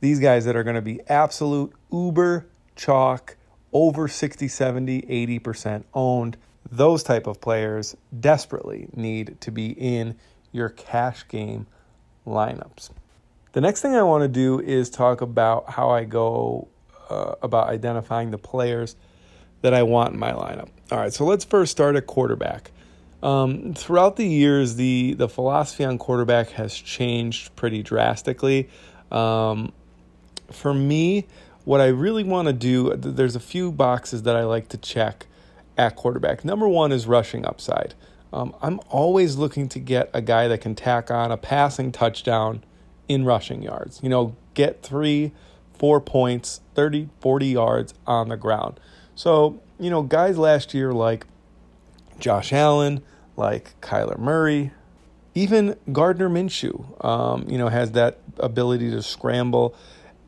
these 0.00 0.20
guys 0.20 0.44
that 0.44 0.54
are 0.54 0.62
going 0.62 0.76
to 0.76 0.82
be 0.82 1.00
absolute 1.08 1.72
uber 1.90 2.46
chalk, 2.76 3.36
over 3.72 4.08
60, 4.08 4.48
70, 4.48 5.02
80% 5.40 5.84
owned. 5.94 6.36
Those 6.70 7.02
type 7.02 7.26
of 7.26 7.40
players 7.40 7.96
desperately 8.18 8.88
need 8.94 9.40
to 9.40 9.50
be 9.50 9.72
in 9.72 10.16
your 10.52 10.68
cash 10.68 11.26
game 11.28 11.66
lineups. 12.26 12.90
The 13.52 13.60
next 13.60 13.82
thing 13.82 13.94
I 13.94 14.02
want 14.02 14.22
to 14.22 14.28
do 14.28 14.60
is 14.60 14.88
talk 14.88 15.20
about 15.20 15.70
how 15.70 15.90
I 15.90 16.04
go 16.04 16.68
uh, 17.10 17.34
about 17.42 17.68
identifying 17.68 18.30
the 18.30 18.38
players 18.38 18.96
that 19.60 19.74
I 19.74 19.82
want 19.82 20.14
in 20.14 20.18
my 20.18 20.32
lineup. 20.32 20.68
All 20.90 20.98
right, 20.98 21.12
so 21.12 21.24
let's 21.24 21.44
first 21.44 21.72
start 21.72 21.96
at 21.96 22.06
quarterback. 22.06 22.70
Um, 23.22 23.74
throughout 23.74 24.16
the 24.16 24.26
years, 24.26 24.74
the 24.74 25.14
the 25.14 25.28
philosophy 25.28 25.84
on 25.84 25.98
quarterback 25.98 26.50
has 26.50 26.74
changed 26.74 27.54
pretty 27.54 27.82
drastically. 27.82 28.68
Um, 29.10 29.72
for 30.50 30.74
me, 30.74 31.26
what 31.64 31.80
I 31.80 31.86
really 31.86 32.24
want 32.24 32.48
to 32.48 32.52
do, 32.52 32.94
there's 32.96 33.36
a 33.36 33.40
few 33.40 33.72
boxes 33.72 34.22
that 34.22 34.36
I 34.36 34.44
like 34.44 34.68
to 34.70 34.76
check 34.76 35.26
at 35.76 35.96
quarterback. 35.96 36.44
Number 36.44 36.68
one 36.68 36.92
is 36.92 37.06
rushing 37.06 37.46
upside. 37.46 37.94
Um, 38.32 38.54
I'm 38.62 38.80
always 38.88 39.36
looking 39.36 39.68
to 39.70 39.78
get 39.78 40.10
a 40.14 40.22
guy 40.22 40.48
that 40.48 40.60
can 40.60 40.74
tack 40.74 41.10
on 41.10 41.30
a 41.30 41.36
passing 41.36 41.92
touchdown 41.92 42.64
in 43.08 43.24
rushing 43.24 43.62
yards. 43.62 44.00
You 44.02 44.08
know, 44.08 44.36
get 44.54 44.82
three, 44.82 45.32
four 45.78 46.00
points, 46.00 46.60
30, 46.74 47.08
40 47.20 47.46
yards 47.46 47.94
on 48.06 48.28
the 48.28 48.36
ground. 48.36 48.80
So, 49.14 49.60
you 49.78 49.90
know, 49.90 50.02
guys 50.02 50.38
last 50.38 50.72
year 50.72 50.92
like 50.92 51.26
Josh 52.18 52.52
Allen, 52.52 53.02
like 53.36 53.78
Kyler 53.80 54.18
Murray, 54.18 54.72
even 55.34 55.76
Gardner 55.92 56.28
Minshew, 56.28 57.04
um, 57.04 57.46
you 57.48 57.58
know, 57.58 57.68
has 57.68 57.92
that 57.92 58.18
ability 58.38 58.90
to 58.90 59.02
scramble. 59.02 59.74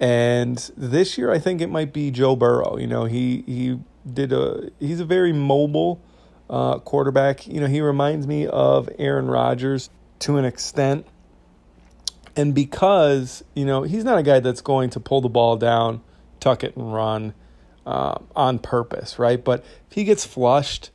And 0.01 0.59
this 0.77 1.17
year, 1.17 1.33
I 1.33 1.39
think 1.39 1.61
it 1.61 1.71
might 1.71 1.93
be 1.93 2.11
Joe 2.11 2.37
Burrow. 2.37 2.77
You 2.77 2.87
know, 2.87 3.05
he 3.05 3.45
he 3.47 3.79
did 4.13 4.33
a 4.33 4.71
he's 4.81 5.01
a 5.01 5.05
very 5.05 5.33
mobile 5.33 6.03
uh, 6.51 6.79
quarterback. 6.79 7.47
You 7.47 7.61
know, 7.61 7.67
he 7.67 7.81
reminds 7.81 8.27
me 8.27 8.47
of 8.47 8.89
Aaron 8.99 9.29
Rodgers 9.29 9.91
to 10.21 10.37
an 10.37 10.45
extent. 10.45 11.07
And 12.37 12.55
because, 12.55 13.45
you 13.55 13.65
know, 13.65 13.83
he's 13.83 14.05
not 14.05 14.19
a 14.19 14.23
guy 14.23 14.41
that's 14.41 14.61
going 14.61 14.91
to 14.91 15.01
pull 15.01 15.21
the 15.21 15.29
ball 15.29 15.57
down, 15.57 16.03
tuck 16.41 16.65
it, 16.65 16.77
and 16.77 16.93
run 16.93 17.33
uh, 17.87 18.19
on 18.35 18.59
purpose, 18.59 19.19
right? 19.19 19.43
But 19.43 19.65
if 19.89 19.95
he 19.95 20.05
gets 20.05 20.25
flushed, 20.25 20.91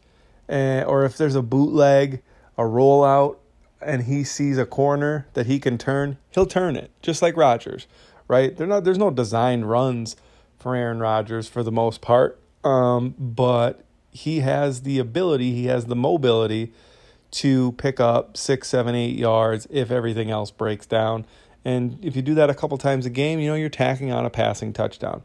and, 0.50 0.86
or 0.86 1.06
if 1.06 1.18
there's 1.18 1.36
a 1.36 1.42
bootleg, 1.42 2.22
a 2.58 2.64
rollout, 2.64 3.38
and 3.82 4.04
he 4.04 4.26
sees 4.26 4.58
a 4.58 4.66
corner 4.66 5.28
that 5.34 5.46
he 5.46 5.60
can 5.60 5.78
turn, 5.78 6.18
he'll 6.32 6.46
turn 6.46 6.76
it, 6.76 6.92
just 7.02 7.22
like 7.22 7.38
Rodgers, 7.38 7.88
right? 8.30 8.56
They're 8.56 8.68
not, 8.68 8.86
there's 8.86 8.98
no 8.98 9.12
designed 9.12 9.70
runs 9.70 10.16
for 10.58 10.76
Aaron 10.76 11.00
Rodgers 11.00 11.50
for 11.50 11.64
the 11.64 11.72
most 11.72 12.00
part, 12.00 12.40
um, 12.64 13.16
but 13.20 13.84
he 14.12 14.40
has 14.40 14.84
the 14.84 15.00
ability, 15.00 15.54
he 15.54 15.66
has 15.66 15.88
the 15.88 15.96
mobility 15.96 16.72
to 17.32 17.74
pick 17.74 18.00
up 18.00 18.38
six, 18.38 18.70
seven, 18.70 18.96
eight 18.96 19.18
yards 19.18 19.68
if 19.70 19.92
everything 19.92 20.32
else 20.32 20.52
breaks 20.52 20.86
down. 20.86 21.26
And 21.66 22.04
if 22.04 22.16
you 22.16 22.22
do 22.22 22.36
that 22.36 22.50
a 22.50 22.54
couple 22.54 22.78
times 22.78 23.06
a 23.06 23.10
game, 23.10 23.40
you 23.40 23.50
know, 23.50 23.56
you're 23.56 23.70
tacking 23.70 24.12
on 24.12 24.26
a 24.26 24.30
passing 24.30 24.72
touchdown. 24.74 25.24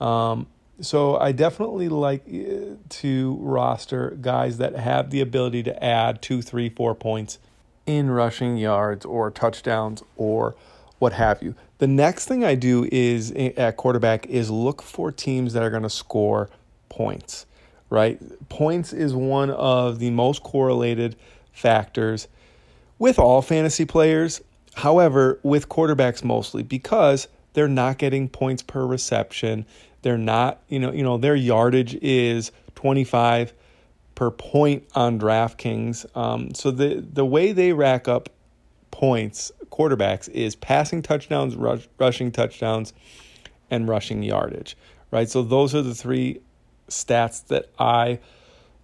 Um, 0.00 0.46
so 0.80 1.16
I 1.16 1.32
definitely 1.32 1.88
like 1.88 2.24
uh, 2.26 2.76
to 2.88 3.38
roster 3.40 4.16
guys 4.20 4.58
that 4.58 4.74
have 4.74 5.10
the 5.10 5.20
ability 5.20 5.62
to 5.64 5.84
add 5.84 6.20
two, 6.20 6.42
three, 6.42 6.68
four 6.68 6.94
points 6.94 7.38
in 7.86 8.10
rushing 8.10 8.56
yards 8.56 9.04
or 9.04 9.30
touchdowns 9.30 10.02
or 10.16 10.56
what 10.98 11.12
have 11.12 11.42
you. 11.42 11.54
The 11.78 11.86
next 11.86 12.26
thing 12.26 12.44
I 12.44 12.54
do 12.54 12.88
is 12.90 13.32
eh, 13.36 13.52
at 13.56 13.76
quarterback 13.76 14.26
is 14.26 14.50
look 14.50 14.82
for 14.82 15.10
teams 15.12 15.52
that 15.52 15.62
are 15.62 15.70
going 15.70 15.82
to 15.82 15.90
score 15.90 16.48
points, 16.88 17.46
right? 17.90 18.20
Points 18.48 18.92
is 18.92 19.14
one 19.14 19.50
of 19.50 19.98
the 19.98 20.10
most 20.10 20.42
correlated 20.42 21.16
factors 21.52 22.28
with 22.98 23.18
all 23.18 23.42
fantasy 23.42 23.84
players. 23.84 24.40
However, 24.74 25.38
with 25.42 25.68
quarterbacks 25.68 26.24
mostly 26.24 26.62
because 26.62 27.28
they're 27.54 27.68
not 27.68 27.98
getting 27.98 28.28
points 28.28 28.62
per 28.62 28.84
reception. 28.84 29.64
They're 30.02 30.18
not, 30.18 30.60
you 30.68 30.78
know, 30.78 30.92
you 30.92 31.02
know, 31.02 31.16
their 31.16 31.36
yardage 31.36 31.94
is 32.02 32.52
25 32.74 33.54
per 34.14 34.30
point 34.30 34.84
on 34.94 35.18
DraftKings. 35.18 36.04
Um, 36.16 36.54
so 36.54 36.70
the 36.70 37.04
the 37.12 37.24
way 37.24 37.52
they 37.52 37.72
rack 37.72 38.06
up 38.06 38.28
points, 38.90 39.50
quarterbacks, 39.74 40.28
is 40.28 40.54
passing 40.54 41.02
touchdowns, 41.02 41.56
rush, 41.56 41.88
rushing 41.98 42.30
touchdowns, 42.30 42.92
and 43.70 43.88
rushing 43.88 44.22
yardage. 44.22 44.76
Right. 45.10 45.28
So 45.28 45.42
those 45.42 45.74
are 45.74 45.82
the 45.82 45.94
three 45.94 46.40
stats 46.88 47.46
that 47.46 47.70
I 47.78 48.18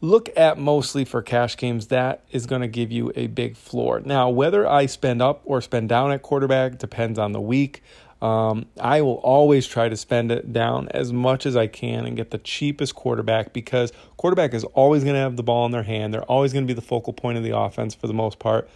look 0.01 0.31
at 0.37 0.59
mostly 0.59 1.05
for 1.05 1.23
cash 1.23 1.57
games, 1.57 1.89
that 1.89 2.23
is 2.31 2.47
going 2.47 2.63
to 2.63 2.69
give 2.69 2.91
you 2.91 3.13
a 3.15 3.27
big 3.27 3.57
floor. 3.57 4.01
Now, 4.01 4.31
whether 4.31 4.67
I 4.67 4.87
spend 4.87 5.21
up 5.21 5.43
or 5.45 5.61
spend 5.61 5.89
down 5.89 6.13
at 6.13 6.23
quarterback 6.23 6.79
depends 6.79 7.19
on 7.19 7.33
the 7.33 7.41
week. 7.41 7.83
Um, 8.23 8.67
I 8.79 9.01
will 9.01 9.15
always 9.15 9.67
try 9.67 9.89
to 9.89 9.97
spend 9.97 10.31
it 10.31 10.53
down 10.53 10.89
as 10.91 11.11
much 11.11 11.47
as 11.47 11.57
I 11.57 11.67
can 11.67 12.05
and 12.05 12.17
get 12.17 12.31
the 12.31 12.39
cheapest 12.39 12.95
quarterback 12.95 13.55
because 13.55 13.93
quarterback 14.19 14.53
is 14.53 14.65
always 14.65 15.05
going 15.05 15.15
to 15.15 15.21
have 15.21 15.37
the 15.37 15.43
ball 15.43 15.65
in 15.65 15.73
their 15.73 15.85
hand. 15.85 16.13
They're 16.13 16.23
always 16.23 16.53
going 16.53 16.67
to 16.67 16.67
be 16.67 16.79
the 16.79 16.87
focal 16.87 17.15
point 17.15 17.39
of 17.39 17.45
the 17.45 17.57
offense 17.57 17.95
for 17.95 18.07
the 18.07 18.15
most 18.15 18.39
part. 18.39 18.69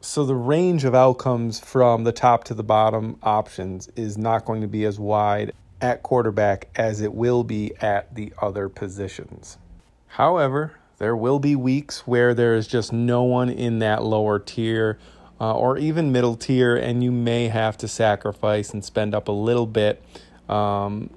So 0.00 0.24
the 0.24 0.34
range 0.34 0.84
of 0.84 0.94
outcomes 0.94 1.58
from 1.58 2.04
the 2.04 2.12
top 2.12 2.44
to 2.44 2.54
the 2.54 2.62
bottom 2.62 3.18
options 3.22 3.88
is 3.96 4.16
not 4.16 4.44
going 4.44 4.60
to 4.60 4.68
be 4.68 4.84
as 4.84 4.98
wide 4.98 5.52
at 5.80 6.02
quarterback 6.02 6.68
as 6.76 7.00
it 7.00 7.12
will 7.12 7.44
be 7.44 7.72
at 7.80 8.14
the 8.14 8.32
other 8.40 8.68
positions. 8.68 9.58
However, 10.06 10.74
there 10.98 11.16
will 11.16 11.38
be 11.38 11.56
weeks 11.56 12.06
where 12.06 12.34
there 12.34 12.54
is 12.54 12.66
just 12.66 12.92
no 12.92 13.22
one 13.22 13.50
in 13.50 13.80
that 13.80 14.02
lower 14.02 14.38
tier 14.38 14.98
uh, 15.40 15.54
or 15.54 15.76
even 15.76 16.12
middle 16.12 16.36
tier, 16.36 16.74
and 16.76 17.04
you 17.04 17.12
may 17.12 17.48
have 17.48 17.76
to 17.78 17.88
sacrifice 17.88 18.70
and 18.70 18.84
spend 18.84 19.14
up 19.14 19.28
a 19.28 19.32
little 19.32 19.66
bit 19.66 20.02
um, 20.48 21.10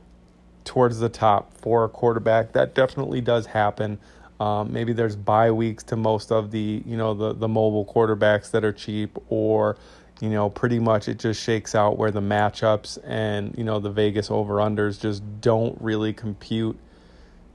towards 0.66 1.00
the 1.00 1.08
top 1.08 1.54
for 1.54 1.86
a 1.86 1.90
quarterback. 1.90 2.52
That 2.52 2.76
definitely 2.76 3.22
does 3.22 3.48
happen. 3.48 4.00
Um, 4.40 4.72
maybe 4.72 4.94
there's 4.94 5.16
bye 5.16 5.52
weeks 5.52 5.84
to 5.86 5.96
most 5.96 6.32
of 6.32 6.52
the 6.52 6.82
you 6.86 6.96
know 6.96 7.14
the 7.14 7.34
the 7.34 7.48
mobile 7.48 7.86
quarterbacks 7.86 8.52
that 8.52 8.64
are 8.64 8.72
cheap, 8.72 9.18
or 9.30 9.78
you 10.22 10.30
know 10.30 10.50
pretty 10.50 10.80
much 10.80 11.08
it 11.08 11.20
just 11.20 11.42
shakes 11.42 11.76
out 11.76 11.98
where 11.98 12.12
the 12.12 12.22
matchups 12.22 12.98
and 13.04 13.54
you 13.58 13.64
know 13.64 13.80
the 13.80 13.92
Vegas 13.92 14.32
over 14.32 14.56
unders 14.56 15.00
just 15.00 15.24
don't 15.42 15.80
really 15.82 16.14
compute 16.14 16.78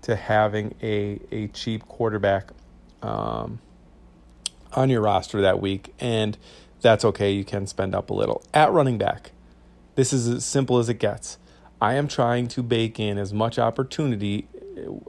to 0.04 0.16
having 0.16 0.74
a, 0.82 1.18
a 1.32 1.48
cheap 1.48 1.86
quarterback 1.88 2.50
um, 3.02 3.58
on 4.74 4.90
your 4.90 5.00
roster 5.00 5.40
that 5.40 5.60
week. 5.62 5.94
And 5.98 6.36
that's 6.82 7.06
okay. 7.06 7.32
You 7.32 7.44
can 7.44 7.66
spend 7.66 7.94
up 7.94 8.10
a 8.10 8.14
little. 8.14 8.42
At 8.52 8.70
running 8.70 8.98
back, 8.98 9.32
this 9.94 10.12
is 10.12 10.28
as 10.28 10.44
simple 10.44 10.78
as 10.78 10.90
it 10.90 10.98
gets. 10.98 11.38
I 11.80 11.94
am 11.94 12.06
trying 12.06 12.48
to 12.48 12.62
bake 12.62 13.00
in 13.00 13.16
as 13.16 13.32
much 13.32 13.58
opportunity 13.58 14.46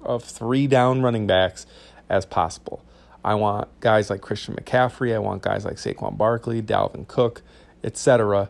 of 0.04 0.24
three 0.24 0.68
down 0.68 1.02
running 1.02 1.28
backs 1.28 1.66
as 2.10 2.26
possible. 2.26 2.84
I 3.24 3.34
want 3.36 3.68
guys 3.80 4.10
like 4.10 4.22
Christian 4.22 4.56
McCaffrey, 4.56 5.14
I 5.14 5.20
want 5.20 5.42
guys 5.42 5.66
like 5.66 5.76
Saquon 5.78 6.18
Barkley, 6.18 6.62
Dalvin 6.62 7.08
Cook, 7.08 7.42
etc. 7.84 8.50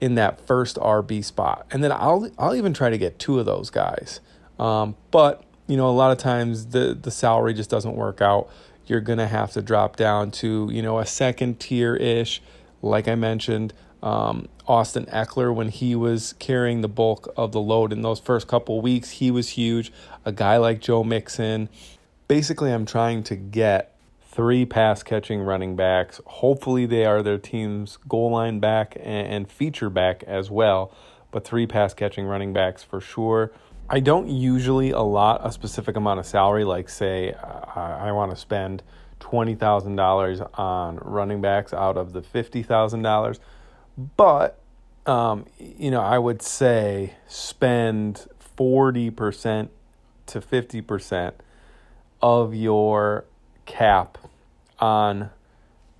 in 0.00 0.14
that 0.14 0.40
first 0.46 0.76
RB 0.76 1.24
spot. 1.24 1.66
And 1.70 1.82
then 1.82 1.90
I'll 1.92 2.30
I'll 2.38 2.54
even 2.54 2.72
try 2.72 2.90
to 2.90 2.98
get 2.98 3.18
two 3.18 3.40
of 3.40 3.46
those 3.46 3.70
guys. 3.70 4.20
Um, 4.58 4.96
but 5.10 5.44
you 5.66 5.76
know, 5.76 5.88
a 5.88 5.90
lot 5.90 6.12
of 6.12 6.18
times 6.18 6.66
the 6.66 6.94
the 7.00 7.10
salary 7.10 7.54
just 7.54 7.70
doesn't 7.70 7.96
work 7.96 8.20
out. 8.20 8.48
you're 8.86 9.00
to 9.00 9.26
have 9.26 9.52
to 9.52 9.62
drop 9.62 9.96
down 9.96 10.30
to, 10.30 10.68
you 10.70 10.82
know, 10.82 10.98
a 10.98 11.06
second 11.06 11.58
tier 11.58 11.96
ish. 11.96 12.42
Like 12.82 13.08
I 13.08 13.14
mentioned, 13.14 13.72
um, 14.02 14.48
Austin 14.72 15.04
Ekeler, 15.12 15.54
when 15.54 15.68
he 15.68 15.94
was 15.94 16.32
carrying 16.38 16.80
the 16.80 16.88
bulk 16.88 17.30
of 17.36 17.52
the 17.52 17.60
load 17.60 17.92
in 17.92 18.00
those 18.00 18.18
first 18.18 18.48
couple 18.48 18.80
weeks, 18.80 19.10
he 19.10 19.30
was 19.30 19.50
huge. 19.50 19.92
A 20.24 20.32
guy 20.32 20.56
like 20.56 20.80
Joe 20.80 21.04
Mixon. 21.04 21.68
Basically, 22.26 22.72
I'm 22.72 22.86
trying 22.86 23.22
to 23.24 23.36
get 23.36 23.94
three 24.30 24.64
pass 24.64 25.02
catching 25.02 25.42
running 25.42 25.76
backs. 25.76 26.22
Hopefully, 26.24 26.86
they 26.86 27.04
are 27.04 27.22
their 27.22 27.36
team's 27.36 27.98
goal 28.08 28.30
line 28.30 28.60
back 28.60 28.96
and 28.98 29.46
feature 29.46 29.90
back 29.90 30.22
as 30.22 30.50
well, 30.50 30.90
but 31.30 31.44
three 31.44 31.66
pass 31.66 31.92
catching 31.92 32.24
running 32.24 32.54
backs 32.54 32.82
for 32.82 32.98
sure. 32.98 33.52
I 33.90 34.00
don't 34.00 34.28
usually 34.28 34.90
allot 34.90 35.42
a 35.44 35.52
specific 35.52 35.96
amount 35.96 36.18
of 36.18 36.24
salary, 36.24 36.64
like, 36.64 36.88
say, 36.88 37.34
I, 37.34 38.08
I 38.08 38.12
want 38.12 38.30
to 38.30 38.38
spend 38.38 38.82
$20,000 39.20 40.58
on 40.58 40.96
running 40.96 41.42
backs 41.42 41.74
out 41.74 41.98
of 41.98 42.14
the 42.14 42.22
$50,000. 42.22 43.38
But, 44.16 44.58
um, 45.06 45.46
you 45.58 45.90
know, 45.90 46.00
I 46.00 46.18
would 46.18 46.42
say 46.42 47.14
spend 47.26 48.26
40% 48.56 49.68
to 50.26 50.40
50% 50.40 51.32
of 52.20 52.54
your 52.54 53.24
cap 53.66 54.18
on, 54.78 55.30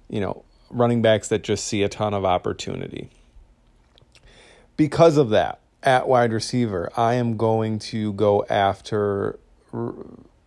you 0.08 0.20
know, 0.20 0.44
running 0.70 1.02
backs 1.02 1.28
that 1.28 1.42
just 1.42 1.66
see 1.66 1.82
a 1.82 1.88
ton 1.88 2.14
of 2.14 2.24
opportunity. 2.24 3.10
Because 4.76 5.16
of 5.16 5.30
that, 5.30 5.60
at 5.82 6.06
wide 6.08 6.32
receiver, 6.32 6.90
I 6.96 7.14
am 7.14 7.36
going 7.36 7.78
to 7.80 8.12
go 8.12 8.46
after 8.48 9.38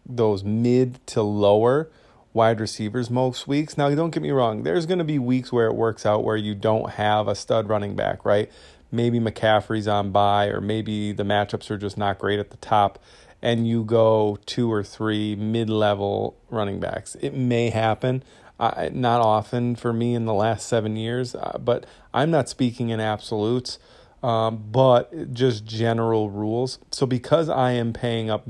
those 0.06 0.44
mid 0.44 1.06
to 1.08 1.22
lower 1.22 1.90
wide 2.36 2.60
receivers 2.60 3.10
most 3.10 3.48
weeks. 3.48 3.78
Now, 3.78 3.90
don't 3.96 4.12
get 4.12 4.22
me 4.22 4.32
wrong, 4.32 4.64
there's 4.64 4.86
going 4.86 5.00
to 5.00 5.06
be 5.06 5.18
weeks 5.18 5.52
where 5.52 5.68
it 5.68 5.74
works 5.74 6.06
out 6.06 6.24
where 6.24 6.38
you 6.38 6.54
don't 6.54 6.92
have 6.92 7.28
a 7.28 7.36
stud 7.36 7.70
running 7.70 7.96
back, 7.96 8.24
right? 8.26 8.52
Maybe 8.92 9.20
McCaffrey's 9.20 9.88
on 9.88 10.12
by, 10.12 10.48
or 10.48 10.62
maybe 10.62 11.12
the 11.12 11.24
matchups 11.24 11.72
are 11.72 11.78
just 11.78 11.98
not 11.98 12.20
great 12.20 12.40
at 12.40 12.52
the 12.52 12.58
top, 12.58 13.00
and 13.42 13.68
you 13.68 13.84
go 13.84 14.38
two 14.46 14.72
or 14.72 14.84
three 14.84 15.36
mid 15.36 15.70
level 15.70 16.38
running 16.50 16.80
backs. 16.80 17.16
It 17.22 17.34
may 17.34 17.72
happen. 17.72 18.24
Uh, 18.60 18.90
not 18.94 19.22
often 19.22 19.76
for 19.76 19.92
me 19.92 20.14
in 20.14 20.26
the 20.26 20.34
last 20.34 20.68
seven 20.68 20.96
years, 20.96 21.36
uh, 21.36 21.58
but 21.60 21.86
I'm 22.14 22.32
not 22.32 22.48
speaking 22.48 22.90
in 22.90 23.00
absolutes 23.02 23.80
um, 24.26 24.64
but 24.72 25.34
just 25.34 25.66
general 25.66 26.32
rules. 26.32 26.80
So 26.92 27.06
because 27.06 27.48
I 27.48 27.74
am 27.74 27.94
paying 27.94 28.32
up 28.32 28.44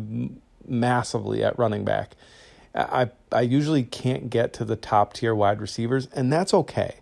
massively 0.66 1.44
at 1.44 1.60
running 1.60 1.84
back, 1.84 2.16
I 2.76 3.10
I 3.32 3.42
usually 3.42 3.84
can't 3.84 4.30
get 4.30 4.54
to 4.54 4.66
the 4.66 4.76
top 4.76 5.14
tier 5.14 5.34
wide 5.34 5.62
receivers, 5.62 6.08
and 6.14 6.32
that's 6.32 6.54
okay 6.54 6.96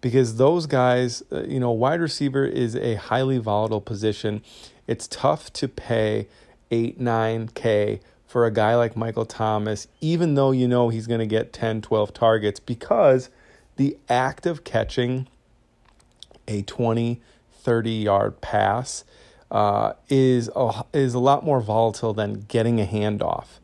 because 0.00 0.36
those 0.36 0.66
guys, 0.66 1.22
uh, 1.32 1.42
you 1.42 1.58
know, 1.58 1.70
wide 1.72 2.00
receiver 2.00 2.44
is 2.44 2.76
a 2.76 2.94
highly 2.94 3.38
volatile 3.38 3.80
position. 3.80 4.42
It's 4.86 5.08
tough 5.08 5.52
to 5.54 5.68
pay 5.68 6.28
eight, 6.70 7.00
nine 7.00 7.48
K 7.54 8.00
for 8.26 8.46
a 8.46 8.50
guy 8.50 8.76
like 8.76 8.96
Michael 8.96 9.24
Thomas, 9.24 9.88
even 10.00 10.34
though 10.34 10.50
you 10.50 10.68
know 10.68 10.90
he's 10.90 11.06
going 11.06 11.20
to 11.20 11.26
get 11.26 11.52
10, 11.52 11.82
12 11.82 12.12
targets, 12.12 12.60
because 12.60 13.30
the 13.76 13.96
act 14.08 14.46
of 14.46 14.64
catching 14.64 15.28
a 16.46 16.62
20, 16.62 17.20
30 17.52 17.90
yard 17.90 18.40
pass 18.40 19.04
uh, 19.50 19.92
is, 20.08 20.50
a, 20.54 20.84
is 20.92 21.14
a 21.14 21.18
lot 21.18 21.44
more 21.44 21.60
volatile 21.60 22.12
than 22.12 22.44
getting 22.48 22.80
a 22.80 22.84
handoff 22.84 23.58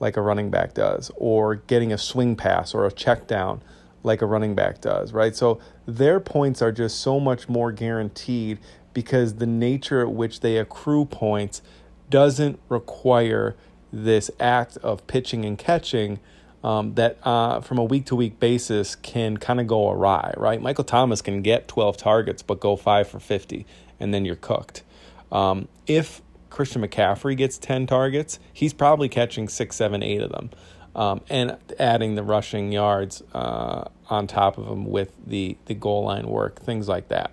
like 0.00 0.16
a 0.16 0.20
running 0.20 0.50
back 0.50 0.74
does, 0.74 1.10
or 1.16 1.56
getting 1.56 1.92
a 1.92 1.98
swing 1.98 2.36
pass 2.36 2.74
or 2.74 2.86
a 2.86 2.92
check 2.92 3.26
down 3.26 3.62
like 4.02 4.22
a 4.22 4.26
running 4.26 4.54
back 4.54 4.80
does, 4.80 5.12
right? 5.12 5.34
So 5.34 5.58
their 5.86 6.20
points 6.20 6.62
are 6.62 6.72
just 6.72 7.00
so 7.00 7.18
much 7.18 7.48
more 7.48 7.72
guaranteed 7.72 8.58
because 8.94 9.34
the 9.34 9.46
nature 9.46 10.00
at 10.00 10.12
which 10.12 10.40
they 10.40 10.56
accrue 10.56 11.04
points 11.04 11.62
doesn't 12.10 12.58
require 12.68 13.56
this 13.92 14.30
act 14.40 14.76
of 14.78 15.06
pitching 15.06 15.44
and 15.44 15.58
catching 15.58 16.20
um, 16.64 16.94
that 16.94 17.18
uh, 17.24 17.60
from 17.60 17.78
a 17.78 17.84
week 17.84 18.06
to 18.06 18.16
week 18.16 18.40
basis 18.40 18.96
can 18.96 19.36
kind 19.36 19.60
of 19.60 19.66
go 19.66 19.90
awry, 19.90 20.34
right? 20.36 20.60
Michael 20.60 20.84
Thomas 20.84 21.22
can 21.22 21.42
get 21.42 21.68
12 21.68 21.96
targets 21.96 22.42
but 22.42 22.60
go 22.60 22.76
five 22.76 23.08
for 23.08 23.20
50, 23.20 23.64
and 24.00 24.12
then 24.12 24.24
you're 24.24 24.36
cooked. 24.36 24.82
Um, 25.30 25.68
if 25.86 26.22
Christian 26.50 26.82
McCaffrey 26.82 27.36
gets 27.36 27.58
10 27.58 27.86
targets, 27.86 28.38
he's 28.52 28.72
probably 28.72 29.08
catching 29.08 29.48
six, 29.48 29.76
seven, 29.76 30.02
eight 30.02 30.20
of 30.20 30.30
them. 30.30 30.50
Um, 30.94 31.20
and 31.30 31.56
adding 31.78 32.16
the 32.16 32.24
rushing 32.24 32.72
yards 32.72 33.22
uh, 33.32 33.84
on 34.08 34.26
top 34.26 34.58
of 34.58 34.66
them 34.66 34.84
with 34.84 35.12
the, 35.24 35.56
the 35.66 35.74
goal 35.74 36.04
line 36.04 36.26
work, 36.26 36.60
things 36.60 36.88
like 36.88 37.08
that. 37.08 37.30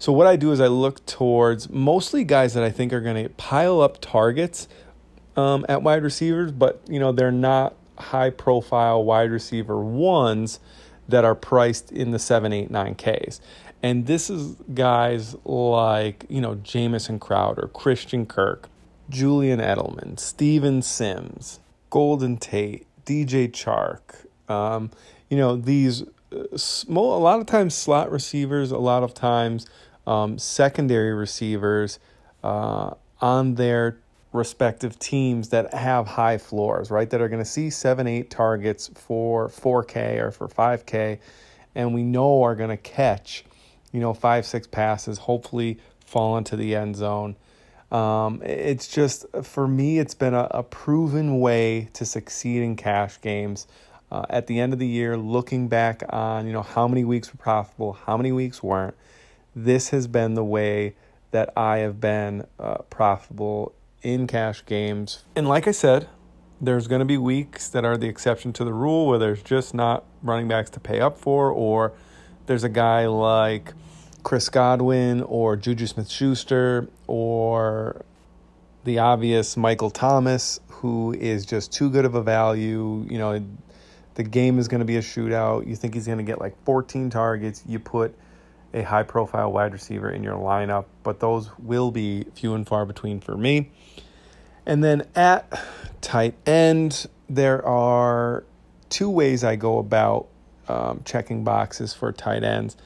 So, 0.00 0.12
what 0.12 0.26
I 0.26 0.36
do 0.36 0.50
is 0.50 0.60
I 0.60 0.66
look 0.66 1.04
towards 1.04 1.68
mostly 1.68 2.24
guys 2.24 2.54
that 2.54 2.64
I 2.64 2.70
think 2.70 2.92
are 2.94 3.02
going 3.02 3.22
to 3.22 3.28
pile 3.34 3.82
up 3.82 4.00
targets 4.00 4.66
um, 5.36 5.66
at 5.68 5.82
wide 5.82 6.02
receivers, 6.02 6.52
but 6.52 6.80
you 6.88 6.98
know 6.98 7.12
they're 7.12 7.30
not 7.30 7.74
high 7.98 8.30
profile 8.30 9.04
wide 9.04 9.30
receiver 9.30 9.78
ones 9.78 10.58
that 11.08 11.24
are 11.24 11.34
priced 11.34 11.92
in 11.92 12.12
the 12.12 12.18
7, 12.18 12.52
8, 12.52 12.70
9Ks. 12.70 13.40
And 13.82 14.06
this 14.06 14.28
is 14.28 14.56
guys 14.74 15.36
like, 15.44 16.26
you 16.28 16.40
know, 16.40 16.56
Jamison 16.56 17.18
Crowder, 17.18 17.68
Christian 17.72 18.26
Kirk, 18.26 18.68
Julian 19.08 19.58
Edelman, 19.58 20.18
Steven 20.18 20.82
Sims, 20.82 21.60
Golden 21.88 22.36
Tate, 22.36 22.86
DJ 23.06 23.50
Chark. 23.50 24.26
Um, 24.52 24.90
you 25.28 25.36
know, 25.36 25.56
these 25.56 26.02
uh, 26.32 26.56
small, 26.56 27.16
a 27.16 27.22
lot 27.22 27.40
of 27.40 27.46
times 27.46 27.74
slot 27.74 28.10
receivers, 28.10 28.70
a 28.70 28.78
lot 28.78 29.02
of 29.02 29.14
times 29.14 29.66
um, 30.06 30.38
secondary 30.38 31.12
receivers 31.12 31.98
uh, 32.42 32.94
on 33.20 33.54
their 33.54 33.98
respective 34.32 34.98
teams 34.98 35.48
that 35.48 35.72
have 35.74 36.06
high 36.06 36.38
floors, 36.38 36.90
right? 36.90 37.10
That 37.10 37.20
are 37.20 37.28
going 37.28 37.42
to 37.42 37.48
see 37.48 37.70
seven, 37.70 38.06
eight 38.06 38.30
targets 38.30 38.90
for 38.94 39.48
4K 39.48 40.20
or 40.20 40.30
for 40.30 40.48
5K, 40.48 41.18
and 41.74 41.94
we 41.94 42.02
know 42.02 42.42
are 42.42 42.54
going 42.54 42.70
to 42.70 42.76
catch, 42.76 43.44
you 43.92 44.00
know, 44.00 44.14
five, 44.14 44.46
six 44.46 44.66
passes, 44.66 45.18
hopefully 45.18 45.78
fall 46.04 46.36
into 46.36 46.56
the 46.56 46.74
end 46.74 46.96
zone. 46.96 47.36
Um, 47.90 48.40
it's 48.44 48.86
just, 48.86 49.26
for 49.42 49.66
me, 49.66 49.98
it's 49.98 50.14
been 50.14 50.34
a, 50.34 50.48
a, 50.52 50.62
proven 50.62 51.40
way 51.40 51.88
to 51.94 52.04
succeed 52.04 52.62
in 52.62 52.76
cash 52.76 53.20
games. 53.20 53.66
Uh, 54.12 54.26
at 54.30 54.46
the 54.46 54.60
end 54.60 54.72
of 54.72 54.78
the 54.78 54.86
year, 54.86 55.16
looking 55.16 55.68
back 55.68 56.02
on, 56.10 56.46
you 56.46 56.52
know, 56.52 56.62
how 56.62 56.86
many 56.86 57.04
weeks 57.04 57.32
were 57.32 57.38
profitable, 57.38 57.92
how 57.92 58.16
many 58.16 58.30
weeks 58.30 58.62
weren't, 58.62 58.94
this 59.56 59.90
has 59.90 60.06
been 60.06 60.34
the 60.34 60.44
way 60.44 60.94
that 61.32 61.52
I 61.56 61.78
have 61.78 62.00
been 62.00 62.46
uh, 62.58 62.78
profitable 62.90 63.72
in 64.02 64.26
cash 64.26 64.64
games. 64.66 65.24
And 65.34 65.48
like 65.48 65.66
I 65.66 65.72
said, 65.72 66.08
there's 66.60 66.86
going 66.86 67.00
to 67.00 67.06
be 67.06 67.18
weeks 67.18 67.68
that 67.68 67.84
are 67.84 67.96
the 67.96 68.08
exception 68.08 68.52
to 68.54 68.64
the 68.64 68.72
rule 68.72 69.06
where 69.06 69.18
there's 69.18 69.42
just 69.42 69.74
not 69.74 70.04
running 70.22 70.48
backs 70.48 70.70
to 70.70 70.80
pay 70.80 71.00
up 71.00 71.18
for, 71.18 71.50
or 71.50 71.92
there's 72.50 72.64
a 72.64 72.68
guy 72.68 73.06
like 73.06 73.74
Chris 74.24 74.48
Godwin 74.48 75.22
or 75.22 75.54
Juju 75.54 75.86
Smith 75.86 76.10
Schuster 76.10 76.88
or 77.06 78.04
the 78.82 78.98
obvious 78.98 79.56
Michael 79.56 79.88
Thomas, 79.88 80.58
who 80.66 81.12
is 81.12 81.46
just 81.46 81.72
too 81.72 81.88
good 81.88 82.04
of 82.04 82.16
a 82.16 82.22
value. 82.24 83.06
You 83.08 83.18
know, 83.18 83.46
the 84.14 84.24
game 84.24 84.58
is 84.58 84.66
going 84.66 84.80
to 84.80 84.84
be 84.84 84.96
a 84.96 85.00
shootout. 85.00 85.68
You 85.68 85.76
think 85.76 85.94
he's 85.94 86.06
going 86.06 86.18
to 86.18 86.24
get 86.24 86.40
like 86.40 86.56
14 86.64 87.08
targets. 87.08 87.62
You 87.68 87.78
put 87.78 88.16
a 88.74 88.82
high 88.82 89.04
profile 89.04 89.52
wide 89.52 89.72
receiver 89.72 90.10
in 90.10 90.24
your 90.24 90.34
lineup, 90.34 90.86
but 91.04 91.20
those 91.20 91.56
will 91.56 91.92
be 91.92 92.24
few 92.34 92.54
and 92.54 92.66
far 92.66 92.84
between 92.84 93.20
for 93.20 93.36
me. 93.36 93.70
And 94.66 94.82
then 94.82 95.06
at 95.14 95.56
tight 96.00 96.34
end, 96.48 97.06
there 97.28 97.64
are 97.64 98.42
two 98.88 99.08
ways 99.08 99.44
I 99.44 99.54
go 99.54 99.78
about 99.78 100.26
um, 100.70 101.02
checking 101.04 101.44
boxes 101.44 101.92
for 101.92 102.12
tight 102.12 102.44
ends. 102.44 102.76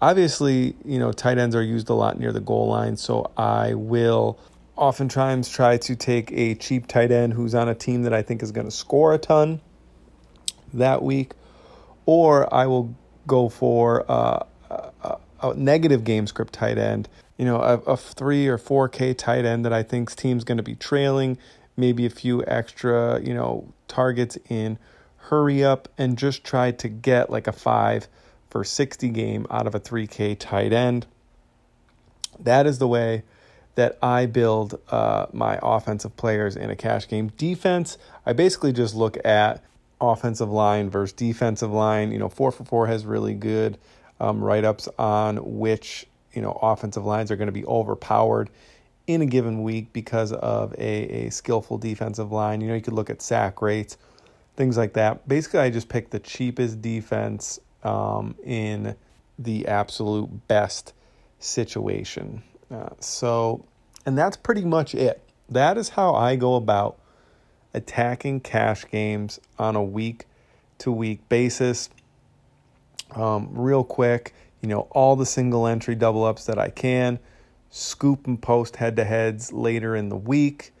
Obviously, 0.00 0.76
you 0.84 0.98
know, 0.98 1.12
tight 1.12 1.38
ends 1.38 1.56
are 1.56 1.62
used 1.62 1.88
a 1.88 1.94
lot 1.94 2.18
near 2.18 2.32
the 2.32 2.40
goal 2.40 2.68
line, 2.68 2.96
so 2.96 3.30
I 3.36 3.74
will 3.74 4.38
oftentimes 4.76 5.48
try 5.48 5.76
to 5.78 5.96
take 5.96 6.32
a 6.32 6.54
cheap 6.54 6.86
tight 6.86 7.10
end 7.10 7.32
who's 7.32 7.54
on 7.54 7.68
a 7.68 7.74
team 7.74 8.02
that 8.02 8.12
I 8.12 8.22
think 8.22 8.42
is 8.42 8.52
going 8.52 8.66
to 8.66 8.70
score 8.72 9.14
a 9.14 9.18
ton 9.18 9.60
that 10.72 11.02
week, 11.02 11.32
or 12.06 12.52
I 12.52 12.66
will 12.66 12.94
go 13.26 13.48
for 13.48 14.04
uh, 14.10 14.44
a, 14.70 15.16
a 15.42 15.54
negative 15.54 16.04
game 16.04 16.26
script 16.26 16.52
tight 16.52 16.78
end 16.78 17.08
you 17.36 17.44
know, 17.44 17.56
a, 17.60 17.78
a 17.80 17.96
three 17.96 18.46
or 18.46 18.58
four 18.58 18.88
K 18.88 19.14
tight 19.14 19.44
end 19.44 19.64
that 19.64 19.72
I 19.72 19.82
think 19.82 20.14
team's 20.14 20.44
going 20.44 20.58
to 20.58 20.62
be 20.62 20.74
trailing, 20.74 21.38
maybe 21.76 22.06
a 22.06 22.10
few 22.10 22.44
extra, 22.46 23.20
you 23.20 23.34
know, 23.34 23.72
targets 23.88 24.38
in 24.48 24.78
hurry 25.28 25.64
up 25.64 25.88
and 25.96 26.18
just 26.18 26.44
try 26.44 26.70
to 26.70 26.88
get 26.88 27.30
like 27.30 27.46
a 27.46 27.52
five 27.52 28.08
for 28.50 28.64
60 28.64 29.08
game 29.08 29.46
out 29.50 29.66
of 29.66 29.74
a 29.74 29.80
3K 29.80 30.38
tight 30.38 30.72
end. 30.72 31.06
That 32.38 32.66
is 32.66 32.78
the 32.78 32.88
way 32.88 33.22
that 33.74 33.98
I 34.02 34.26
build 34.26 34.78
uh, 34.90 35.26
my 35.32 35.58
offensive 35.62 36.16
players 36.16 36.56
in 36.56 36.70
a 36.70 36.76
cash 36.76 37.08
game. 37.08 37.32
Defense, 37.36 37.98
I 38.24 38.32
basically 38.32 38.72
just 38.72 38.94
look 38.94 39.16
at 39.24 39.62
offensive 40.00 40.50
line 40.50 40.90
versus 40.90 41.12
defensive 41.12 41.72
line. 41.72 42.12
You 42.12 42.18
know, 42.18 42.28
four 42.28 42.52
for 42.52 42.64
four 42.64 42.86
has 42.86 43.04
really 43.04 43.34
good 43.34 43.78
um, 44.20 44.42
write 44.42 44.64
ups 44.64 44.88
on 44.98 45.58
which 45.58 46.06
you 46.32 46.42
know 46.42 46.58
offensive 46.62 47.04
lines 47.04 47.30
are 47.30 47.36
going 47.36 47.46
to 47.46 47.52
be 47.52 47.64
overpowered 47.64 48.50
in 49.06 49.20
a 49.22 49.26
given 49.26 49.62
week 49.62 49.92
because 49.92 50.32
of 50.32 50.72
a, 50.74 51.26
a 51.26 51.30
skillful 51.30 51.78
defensive 51.78 52.32
line. 52.32 52.60
You 52.60 52.68
know, 52.68 52.74
you 52.74 52.80
could 52.80 52.94
look 52.94 53.10
at 53.10 53.20
sack 53.20 53.60
rates, 53.60 53.96
things 54.56 54.76
like 54.76 54.94
that. 54.94 55.26
Basically, 55.28 55.60
I 55.60 55.70
just 55.70 55.88
picked 55.88 56.10
the 56.10 56.20
cheapest 56.20 56.80
defense 56.80 57.58
um, 57.82 58.34
in 58.44 58.96
the 59.38 59.66
absolute 59.66 60.48
best 60.48 60.92
situation. 61.38 62.42
Uh, 62.70 62.90
so, 63.00 63.64
and 64.06 64.16
that's 64.16 64.36
pretty 64.36 64.64
much 64.64 64.94
it. 64.94 65.20
That 65.48 65.76
is 65.76 65.90
how 65.90 66.14
I 66.14 66.36
go 66.36 66.54
about 66.54 66.98
attacking 67.74 68.40
cash 68.40 68.86
games 68.90 69.40
on 69.58 69.76
a 69.76 69.82
week 69.82 70.26
to 70.78 70.92
week 70.92 71.28
basis. 71.28 71.90
Um, 73.14 73.48
real 73.52 73.84
quick, 73.84 74.34
you 74.60 74.68
know, 74.68 74.80
all 74.92 75.16
the 75.16 75.26
single 75.26 75.66
entry 75.66 75.94
double 75.94 76.24
ups 76.24 76.46
that 76.46 76.58
I 76.58 76.70
can, 76.70 77.18
scoop 77.70 78.26
and 78.26 78.40
post 78.40 78.76
head 78.76 78.96
to 78.96 79.04
heads 79.04 79.52
later 79.52 79.94
in 79.94 80.08
the 80.08 80.16
week. 80.16 80.72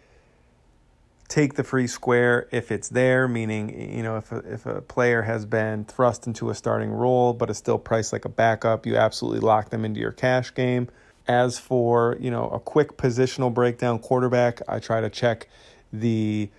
Take 1.28 1.54
the 1.54 1.64
free 1.64 1.86
square 1.86 2.48
if 2.52 2.70
it's 2.70 2.88
there, 2.90 3.26
meaning, 3.26 3.96
you 3.96 4.02
know, 4.02 4.16
if 4.16 4.30
a, 4.30 4.38
if 4.40 4.66
a 4.66 4.82
player 4.82 5.22
has 5.22 5.46
been 5.46 5.84
thrust 5.84 6.26
into 6.26 6.50
a 6.50 6.54
starting 6.54 6.90
role 6.90 7.32
but 7.32 7.48
is 7.48 7.56
still 7.56 7.78
priced 7.78 8.12
like 8.12 8.24
a 8.24 8.28
backup, 8.28 8.86
you 8.86 8.96
absolutely 8.96 9.40
lock 9.40 9.70
them 9.70 9.84
into 9.84 10.00
your 10.00 10.12
cash 10.12 10.54
game. 10.54 10.88
As 11.26 11.58
for, 11.58 12.16
you 12.20 12.30
know, 12.30 12.48
a 12.50 12.60
quick 12.60 12.98
positional 12.98 13.52
breakdown 13.52 13.98
quarterback, 13.98 14.60
I 14.68 14.78
try 14.78 15.00
to 15.00 15.08
check 15.08 15.48
the 15.92 16.50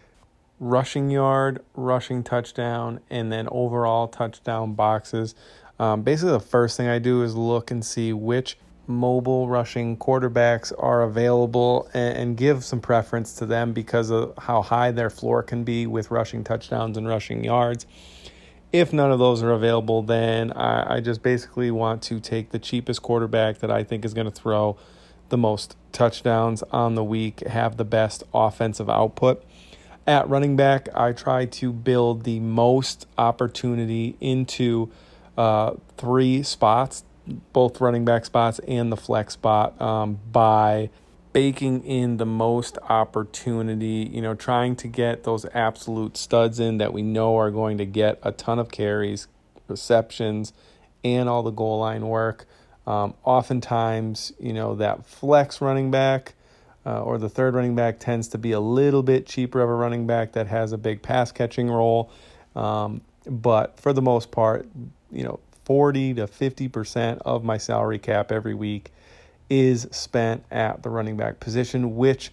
rushing 0.59 1.11
yard, 1.11 1.63
rushing 1.75 2.23
touchdown, 2.23 2.99
and 3.09 3.31
then 3.31 3.47
overall 3.51 4.07
touchdown 4.07 4.73
boxes. 4.73 5.35
Um, 5.77 6.01
basically, 6.01 6.31
the 6.31 6.39
first 6.39 6.77
thing 6.77 6.87
I 6.87 6.99
do 6.99 7.21
is 7.21 7.35
look 7.35 7.69
and 7.69 7.85
see 7.85 8.13
which 8.13 8.57
mobile 8.87 9.47
rushing 9.47 9.97
quarterbacks 9.97 10.71
are 10.77 11.03
available 11.03 11.89
and, 11.93 12.17
and, 12.17 12.37
give 12.37 12.63
some 12.63 12.79
preference 12.79 13.33
to 13.33 13.45
them 13.45 13.73
because 13.73 14.09
of 14.09 14.33
how 14.37 14.61
high 14.61 14.91
their 14.91 15.09
floor 15.09 15.41
can 15.41 15.63
be 15.63 15.87
with 15.87 16.11
rushing 16.11 16.43
touchdowns 16.43 16.97
and 16.97 17.07
rushing 17.07 17.43
yards. 17.43 17.85
If 18.71 18.91
none 18.91 19.11
of 19.11 19.19
those 19.19 19.41
are 19.41 19.51
available, 19.51 20.01
then 20.01 20.51
I, 20.51 20.97
I 20.97 20.99
just 20.99 21.23
basically 21.23 21.71
want 21.71 22.01
to 22.03 22.19
take 22.19 22.51
the 22.51 22.59
cheapest 22.59 23.01
quarterback 23.01 23.59
that 23.59 23.71
I 23.71 23.83
think 23.83 24.05
is 24.05 24.13
going 24.13 24.25
to 24.25 24.31
throw 24.31 24.77
the 25.29 25.37
most 25.37 25.75
touchdowns 25.91 26.61
on 26.71 26.95
the 26.95 27.03
week, 27.03 27.39
have 27.47 27.77
the 27.77 27.85
best 27.85 28.23
offensive 28.33 28.89
output. 28.89 29.43
At 30.07 30.29
running 30.29 30.55
back, 30.55 30.87
I 30.93 31.13
try 31.13 31.45
to 31.45 31.73
build 31.73 32.25
the 32.25 32.39
most 32.39 33.07
opportunity 33.17 34.15
into 34.21 34.91
uh, 35.37 35.73
three 35.97 36.43
spots, 36.43 37.03
both 37.53 37.81
running 37.81 38.05
back 38.05 38.25
spots 38.25 38.59
and 38.67 38.91
the 38.91 38.97
flex 38.97 39.33
spot, 39.33 39.79
um, 39.81 40.19
by 40.31 40.89
baking 41.33 41.83
in 41.83 42.17
the 42.17 42.25
most 42.25 42.77
opportunity, 42.89 44.09
you 44.11 44.21
know, 44.21 44.33
trying 44.33 44.75
to 44.75 44.87
get 44.87 45.23
those 45.23 45.45
absolute 45.53 46.15
studs 46.15 46.59
in 46.59 46.77
that 46.77 46.93
we 46.93 47.01
know 47.01 47.37
are 47.37 47.51
going 47.51 47.77
to 47.77 47.85
get 47.85 48.17
a 48.23 48.31
ton 48.31 48.57
of 48.57 48.71
carries, 48.71 49.27
receptions, 49.67 50.53
and 51.03 51.27
all 51.27 51.43
the 51.43 51.51
goal 51.51 51.79
line 51.79 52.07
work. 52.07 52.45
Um, 52.87 53.15
oftentimes, 53.23 54.31
you 54.39 54.53
know, 54.53 54.75
that 54.75 55.05
flex 55.05 55.59
running 55.59 55.91
back 55.91 56.35
uh, 56.85 57.01
or 57.01 57.17
the 57.17 57.29
third 57.29 57.55
running 57.55 57.75
back 57.75 57.99
tends 57.99 58.27
to 58.29 58.37
be 58.37 58.51
a 58.51 58.59
little 58.59 59.03
bit 59.03 59.25
cheaper 59.25 59.59
of 59.59 59.69
a 59.69 59.73
running 59.73 60.05
back 60.05 60.33
that 60.33 60.47
has 60.47 60.71
a 60.71 60.77
big 60.77 61.01
pass 61.01 61.31
catching 61.31 61.69
role. 61.69 62.11
Um, 62.55 63.01
but 63.25 63.79
for 63.79 63.91
the 63.91 64.01
most 64.01 64.31
part, 64.31 64.67
you 65.11 65.23
know, 65.23 65.39
40 65.65 66.15
to 66.15 66.27
50% 66.27 67.21
of 67.25 67.43
my 67.43 67.57
salary 67.57 67.99
cap 67.99 68.31
every 68.31 68.53
week 68.53 68.91
is 69.49 69.87
spent 69.91 70.43
at 70.51 70.83
the 70.83 70.89
running 70.89 71.17
back 71.17 71.39
position, 71.39 71.95
which 71.95 72.31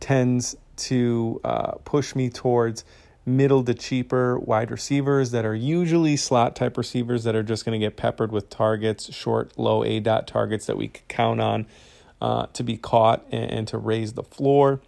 tends 0.00 0.56
to 0.76 1.40
uh, 1.44 1.72
push 1.84 2.14
me 2.14 2.30
towards 2.30 2.84
middle 3.26 3.62
to 3.64 3.74
cheaper 3.74 4.38
wide 4.38 4.70
receivers 4.70 5.30
that 5.30 5.44
are 5.44 5.54
usually 5.54 6.16
slot 6.16 6.56
type 6.56 6.76
receivers 6.76 7.24
that 7.24 7.34
are 7.34 7.42
just 7.42 7.64
going 7.64 7.78
to 7.78 7.84
get 7.84 7.96
peppered 7.96 8.32
with 8.32 8.48
targets, 8.50 9.12
short, 9.14 9.56
low 9.58 9.84
A 9.84 10.00
dot 10.00 10.26
targets 10.26 10.66
that 10.66 10.76
we 10.76 10.88
can 10.88 11.04
count 11.08 11.40
on 11.40 11.66
uh, 12.20 12.46
to 12.54 12.62
be 12.62 12.76
caught 12.76 13.24
and, 13.30 13.50
and, 13.50 13.68
to 13.68 13.78
raise 13.78 14.14
the 14.14 14.22
floor. 14.22 14.80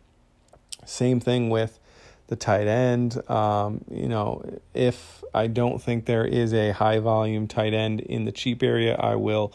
Same 0.85 1.21
thing 1.21 1.51
with 1.51 1.79
the 2.27 2.37
tight 2.37 2.67
end. 2.67 3.29
Um, 3.31 3.85
you 3.91 4.09
know, 4.09 4.61
if 4.75 5.22
I 5.35 5.47
don't 5.47 5.81
think 5.81 6.07
there 6.07 6.25
is 6.25 6.53
a 6.53 6.73
high 6.73 6.99
volume 6.99 7.49
tight 7.49 7.75
end 7.75 8.01
in 8.01 8.25
the 8.25 8.33
cheap 8.33 8.63
area, 8.63 8.95
I 8.97 9.15
will 9.17 9.53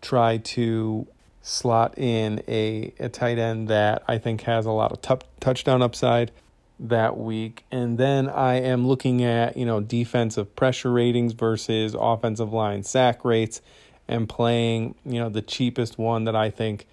try 0.00 0.38
to 0.38 1.06
slot 1.42 1.98
in 1.98 2.42
a, 2.48 2.92
a 2.98 3.08
tight 3.08 3.38
end 3.38 3.68
that 3.68 4.02
I 4.08 4.18
think 4.18 4.42
has 4.42 4.66
a 4.66 4.70
lot 4.70 4.92
of 4.92 5.02
t- 5.02 5.26
touchdown 5.40 5.82
upside 5.82 6.32
that 6.80 7.16
week. 7.16 7.64
And 7.70 7.98
then 7.98 8.28
I 8.28 8.54
am 8.54 8.86
looking 8.86 9.22
at, 9.22 9.56
you 9.56 9.66
know, 9.66 9.80
defensive 9.80 10.56
pressure 10.56 10.90
ratings 10.90 11.32
versus 11.32 11.94
offensive 11.98 12.52
line 12.52 12.82
sack 12.82 13.24
rates 13.24 13.60
and 14.08 14.28
playing, 14.28 14.94
you 15.04 15.18
know, 15.20 15.28
the 15.28 15.42
cheapest 15.42 15.98
one 15.98 16.24
that 16.24 16.34
I 16.34 16.50
think 16.50 16.86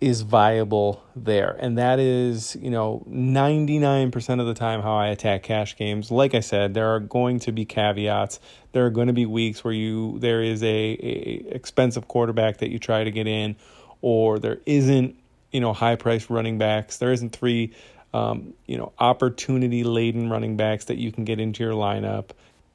is 0.00 0.22
viable 0.22 1.02
there. 1.16 1.56
And 1.58 1.76
that 1.78 1.98
is, 1.98 2.56
you 2.60 2.70
know, 2.70 3.04
99% 3.10 4.40
of 4.40 4.46
the 4.46 4.54
time 4.54 4.80
how 4.80 4.94
I 4.96 5.08
attack 5.08 5.42
cash 5.42 5.76
games. 5.76 6.10
Like 6.10 6.34
I 6.34 6.40
said, 6.40 6.74
there 6.74 6.94
are 6.94 7.00
going 7.00 7.40
to 7.40 7.52
be 7.52 7.64
caveats. 7.64 8.38
There 8.72 8.86
are 8.86 8.90
going 8.90 9.08
to 9.08 9.12
be 9.12 9.26
weeks 9.26 9.64
where 9.64 9.74
you 9.74 10.18
there 10.20 10.40
is 10.40 10.62
a, 10.62 10.66
a 10.66 11.44
expensive 11.50 12.06
quarterback 12.06 12.58
that 12.58 12.70
you 12.70 12.78
try 12.78 13.02
to 13.02 13.10
get 13.10 13.26
in 13.26 13.56
or 14.00 14.38
there 14.38 14.60
isn't, 14.66 15.16
you 15.50 15.60
know, 15.60 15.72
high 15.72 15.96
priced 15.96 16.30
running 16.30 16.58
backs. 16.58 16.98
There 16.98 17.12
isn't 17.12 17.30
three 17.30 17.72
um, 18.14 18.54
you 18.66 18.78
know, 18.78 18.92
opportunity 18.98 19.84
laden 19.84 20.30
running 20.30 20.56
backs 20.56 20.86
that 20.86 20.98
you 20.98 21.12
can 21.12 21.24
get 21.24 21.40
into 21.40 21.62
your 21.62 21.74
lineup. 21.74 22.30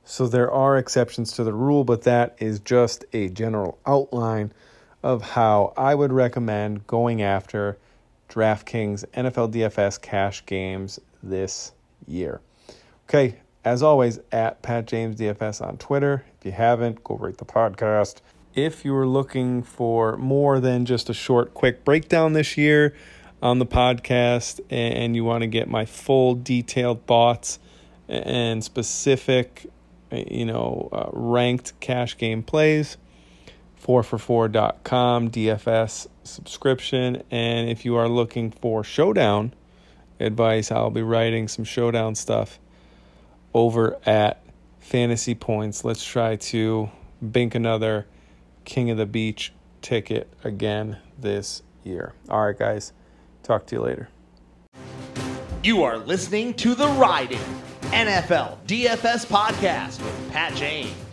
So 0.05 0.27
there 0.27 0.51
are 0.51 0.77
exceptions 0.77 1.33
to 1.33 1.43
the 1.43 1.53
rule, 1.53 1.83
but 1.83 2.03
that 2.03 2.35
is 2.39 2.59
just 2.59 3.05
a 3.13 3.29
general 3.29 3.79
outline 3.85 4.51
of 5.03 5.21
how 5.21 5.73
I 5.77 5.93
would 5.93 6.11
recommend 6.11 6.87
going 6.87 7.21
after 7.21 7.77
DraftKings 8.29 9.05
NFL 9.13 9.53
DFS 9.53 10.01
cash 10.01 10.45
games 10.45 10.99
this 11.21 11.73
year. 12.07 12.41
Okay, 13.07 13.35
as 13.65 13.83
always, 13.83 14.19
at 14.31 14.61
Pat 14.61 14.87
James 14.87 15.17
DFS 15.17 15.65
on 15.65 15.77
Twitter. 15.77 16.25
If 16.39 16.45
you 16.45 16.51
haven't, 16.51 17.03
go 17.03 17.15
rate 17.15 17.37
the 17.37 17.45
podcast. 17.45 18.17
If 18.55 18.85
you're 18.85 19.07
looking 19.07 19.63
for 19.63 20.17
more 20.17 20.59
than 20.59 20.85
just 20.85 21.09
a 21.09 21.13
short, 21.13 21.53
quick 21.53 21.83
breakdown 21.83 22.33
this 22.33 22.57
year 22.57 22.95
on 23.41 23.59
the 23.59 23.65
podcast 23.65 24.61
and 24.69 25.15
you 25.15 25.23
want 25.23 25.41
to 25.41 25.47
get 25.47 25.69
my 25.69 25.85
full 25.85 26.35
detailed 26.35 27.05
thoughts 27.05 27.59
and 28.07 28.63
specific, 28.63 29.65
you 30.11 30.45
know, 30.45 30.89
uh, 30.91 31.09
ranked 31.11 31.77
cash 31.79 32.17
game 32.17 32.43
plays, 32.43 32.97
4for4.com 33.83 35.29
DFS 35.29 36.07
subscription. 36.23 37.23
And 37.29 37.69
if 37.69 37.85
you 37.85 37.95
are 37.95 38.07
looking 38.07 38.51
for 38.51 38.83
showdown 38.83 39.53
advice, 40.19 40.71
I'll 40.71 40.89
be 40.89 41.01
writing 41.01 41.47
some 41.47 41.65
showdown 41.65 42.15
stuff 42.15 42.59
over 43.53 43.99
at 44.05 44.43
Fantasy 44.79 45.35
Points. 45.35 45.83
Let's 45.83 46.03
try 46.03 46.35
to 46.37 46.89
bink 47.31 47.55
another 47.55 48.07
King 48.65 48.89
of 48.89 48.97
the 48.97 49.05
Beach 49.05 49.53
ticket 49.81 50.31
again 50.43 50.97
this 51.19 51.61
year. 51.83 52.13
All 52.29 52.45
right, 52.45 52.57
guys. 52.57 52.93
Talk 53.43 53.65
to 53.67 53.75
you 53.75 53.81
later. 53.81 54.09
You 55.63 55.83
are 55.83 55.97
listening 55.97 56.53
to 56.55 56.75
the 56.75 56.87
Riding 56.87 57.39
NFL 57.91 58.57
DFS 58.65 59.25
podcast 59.25 60.01
with 60.03 60.31
Pat 60.31 60.55
James. 60.55 61.12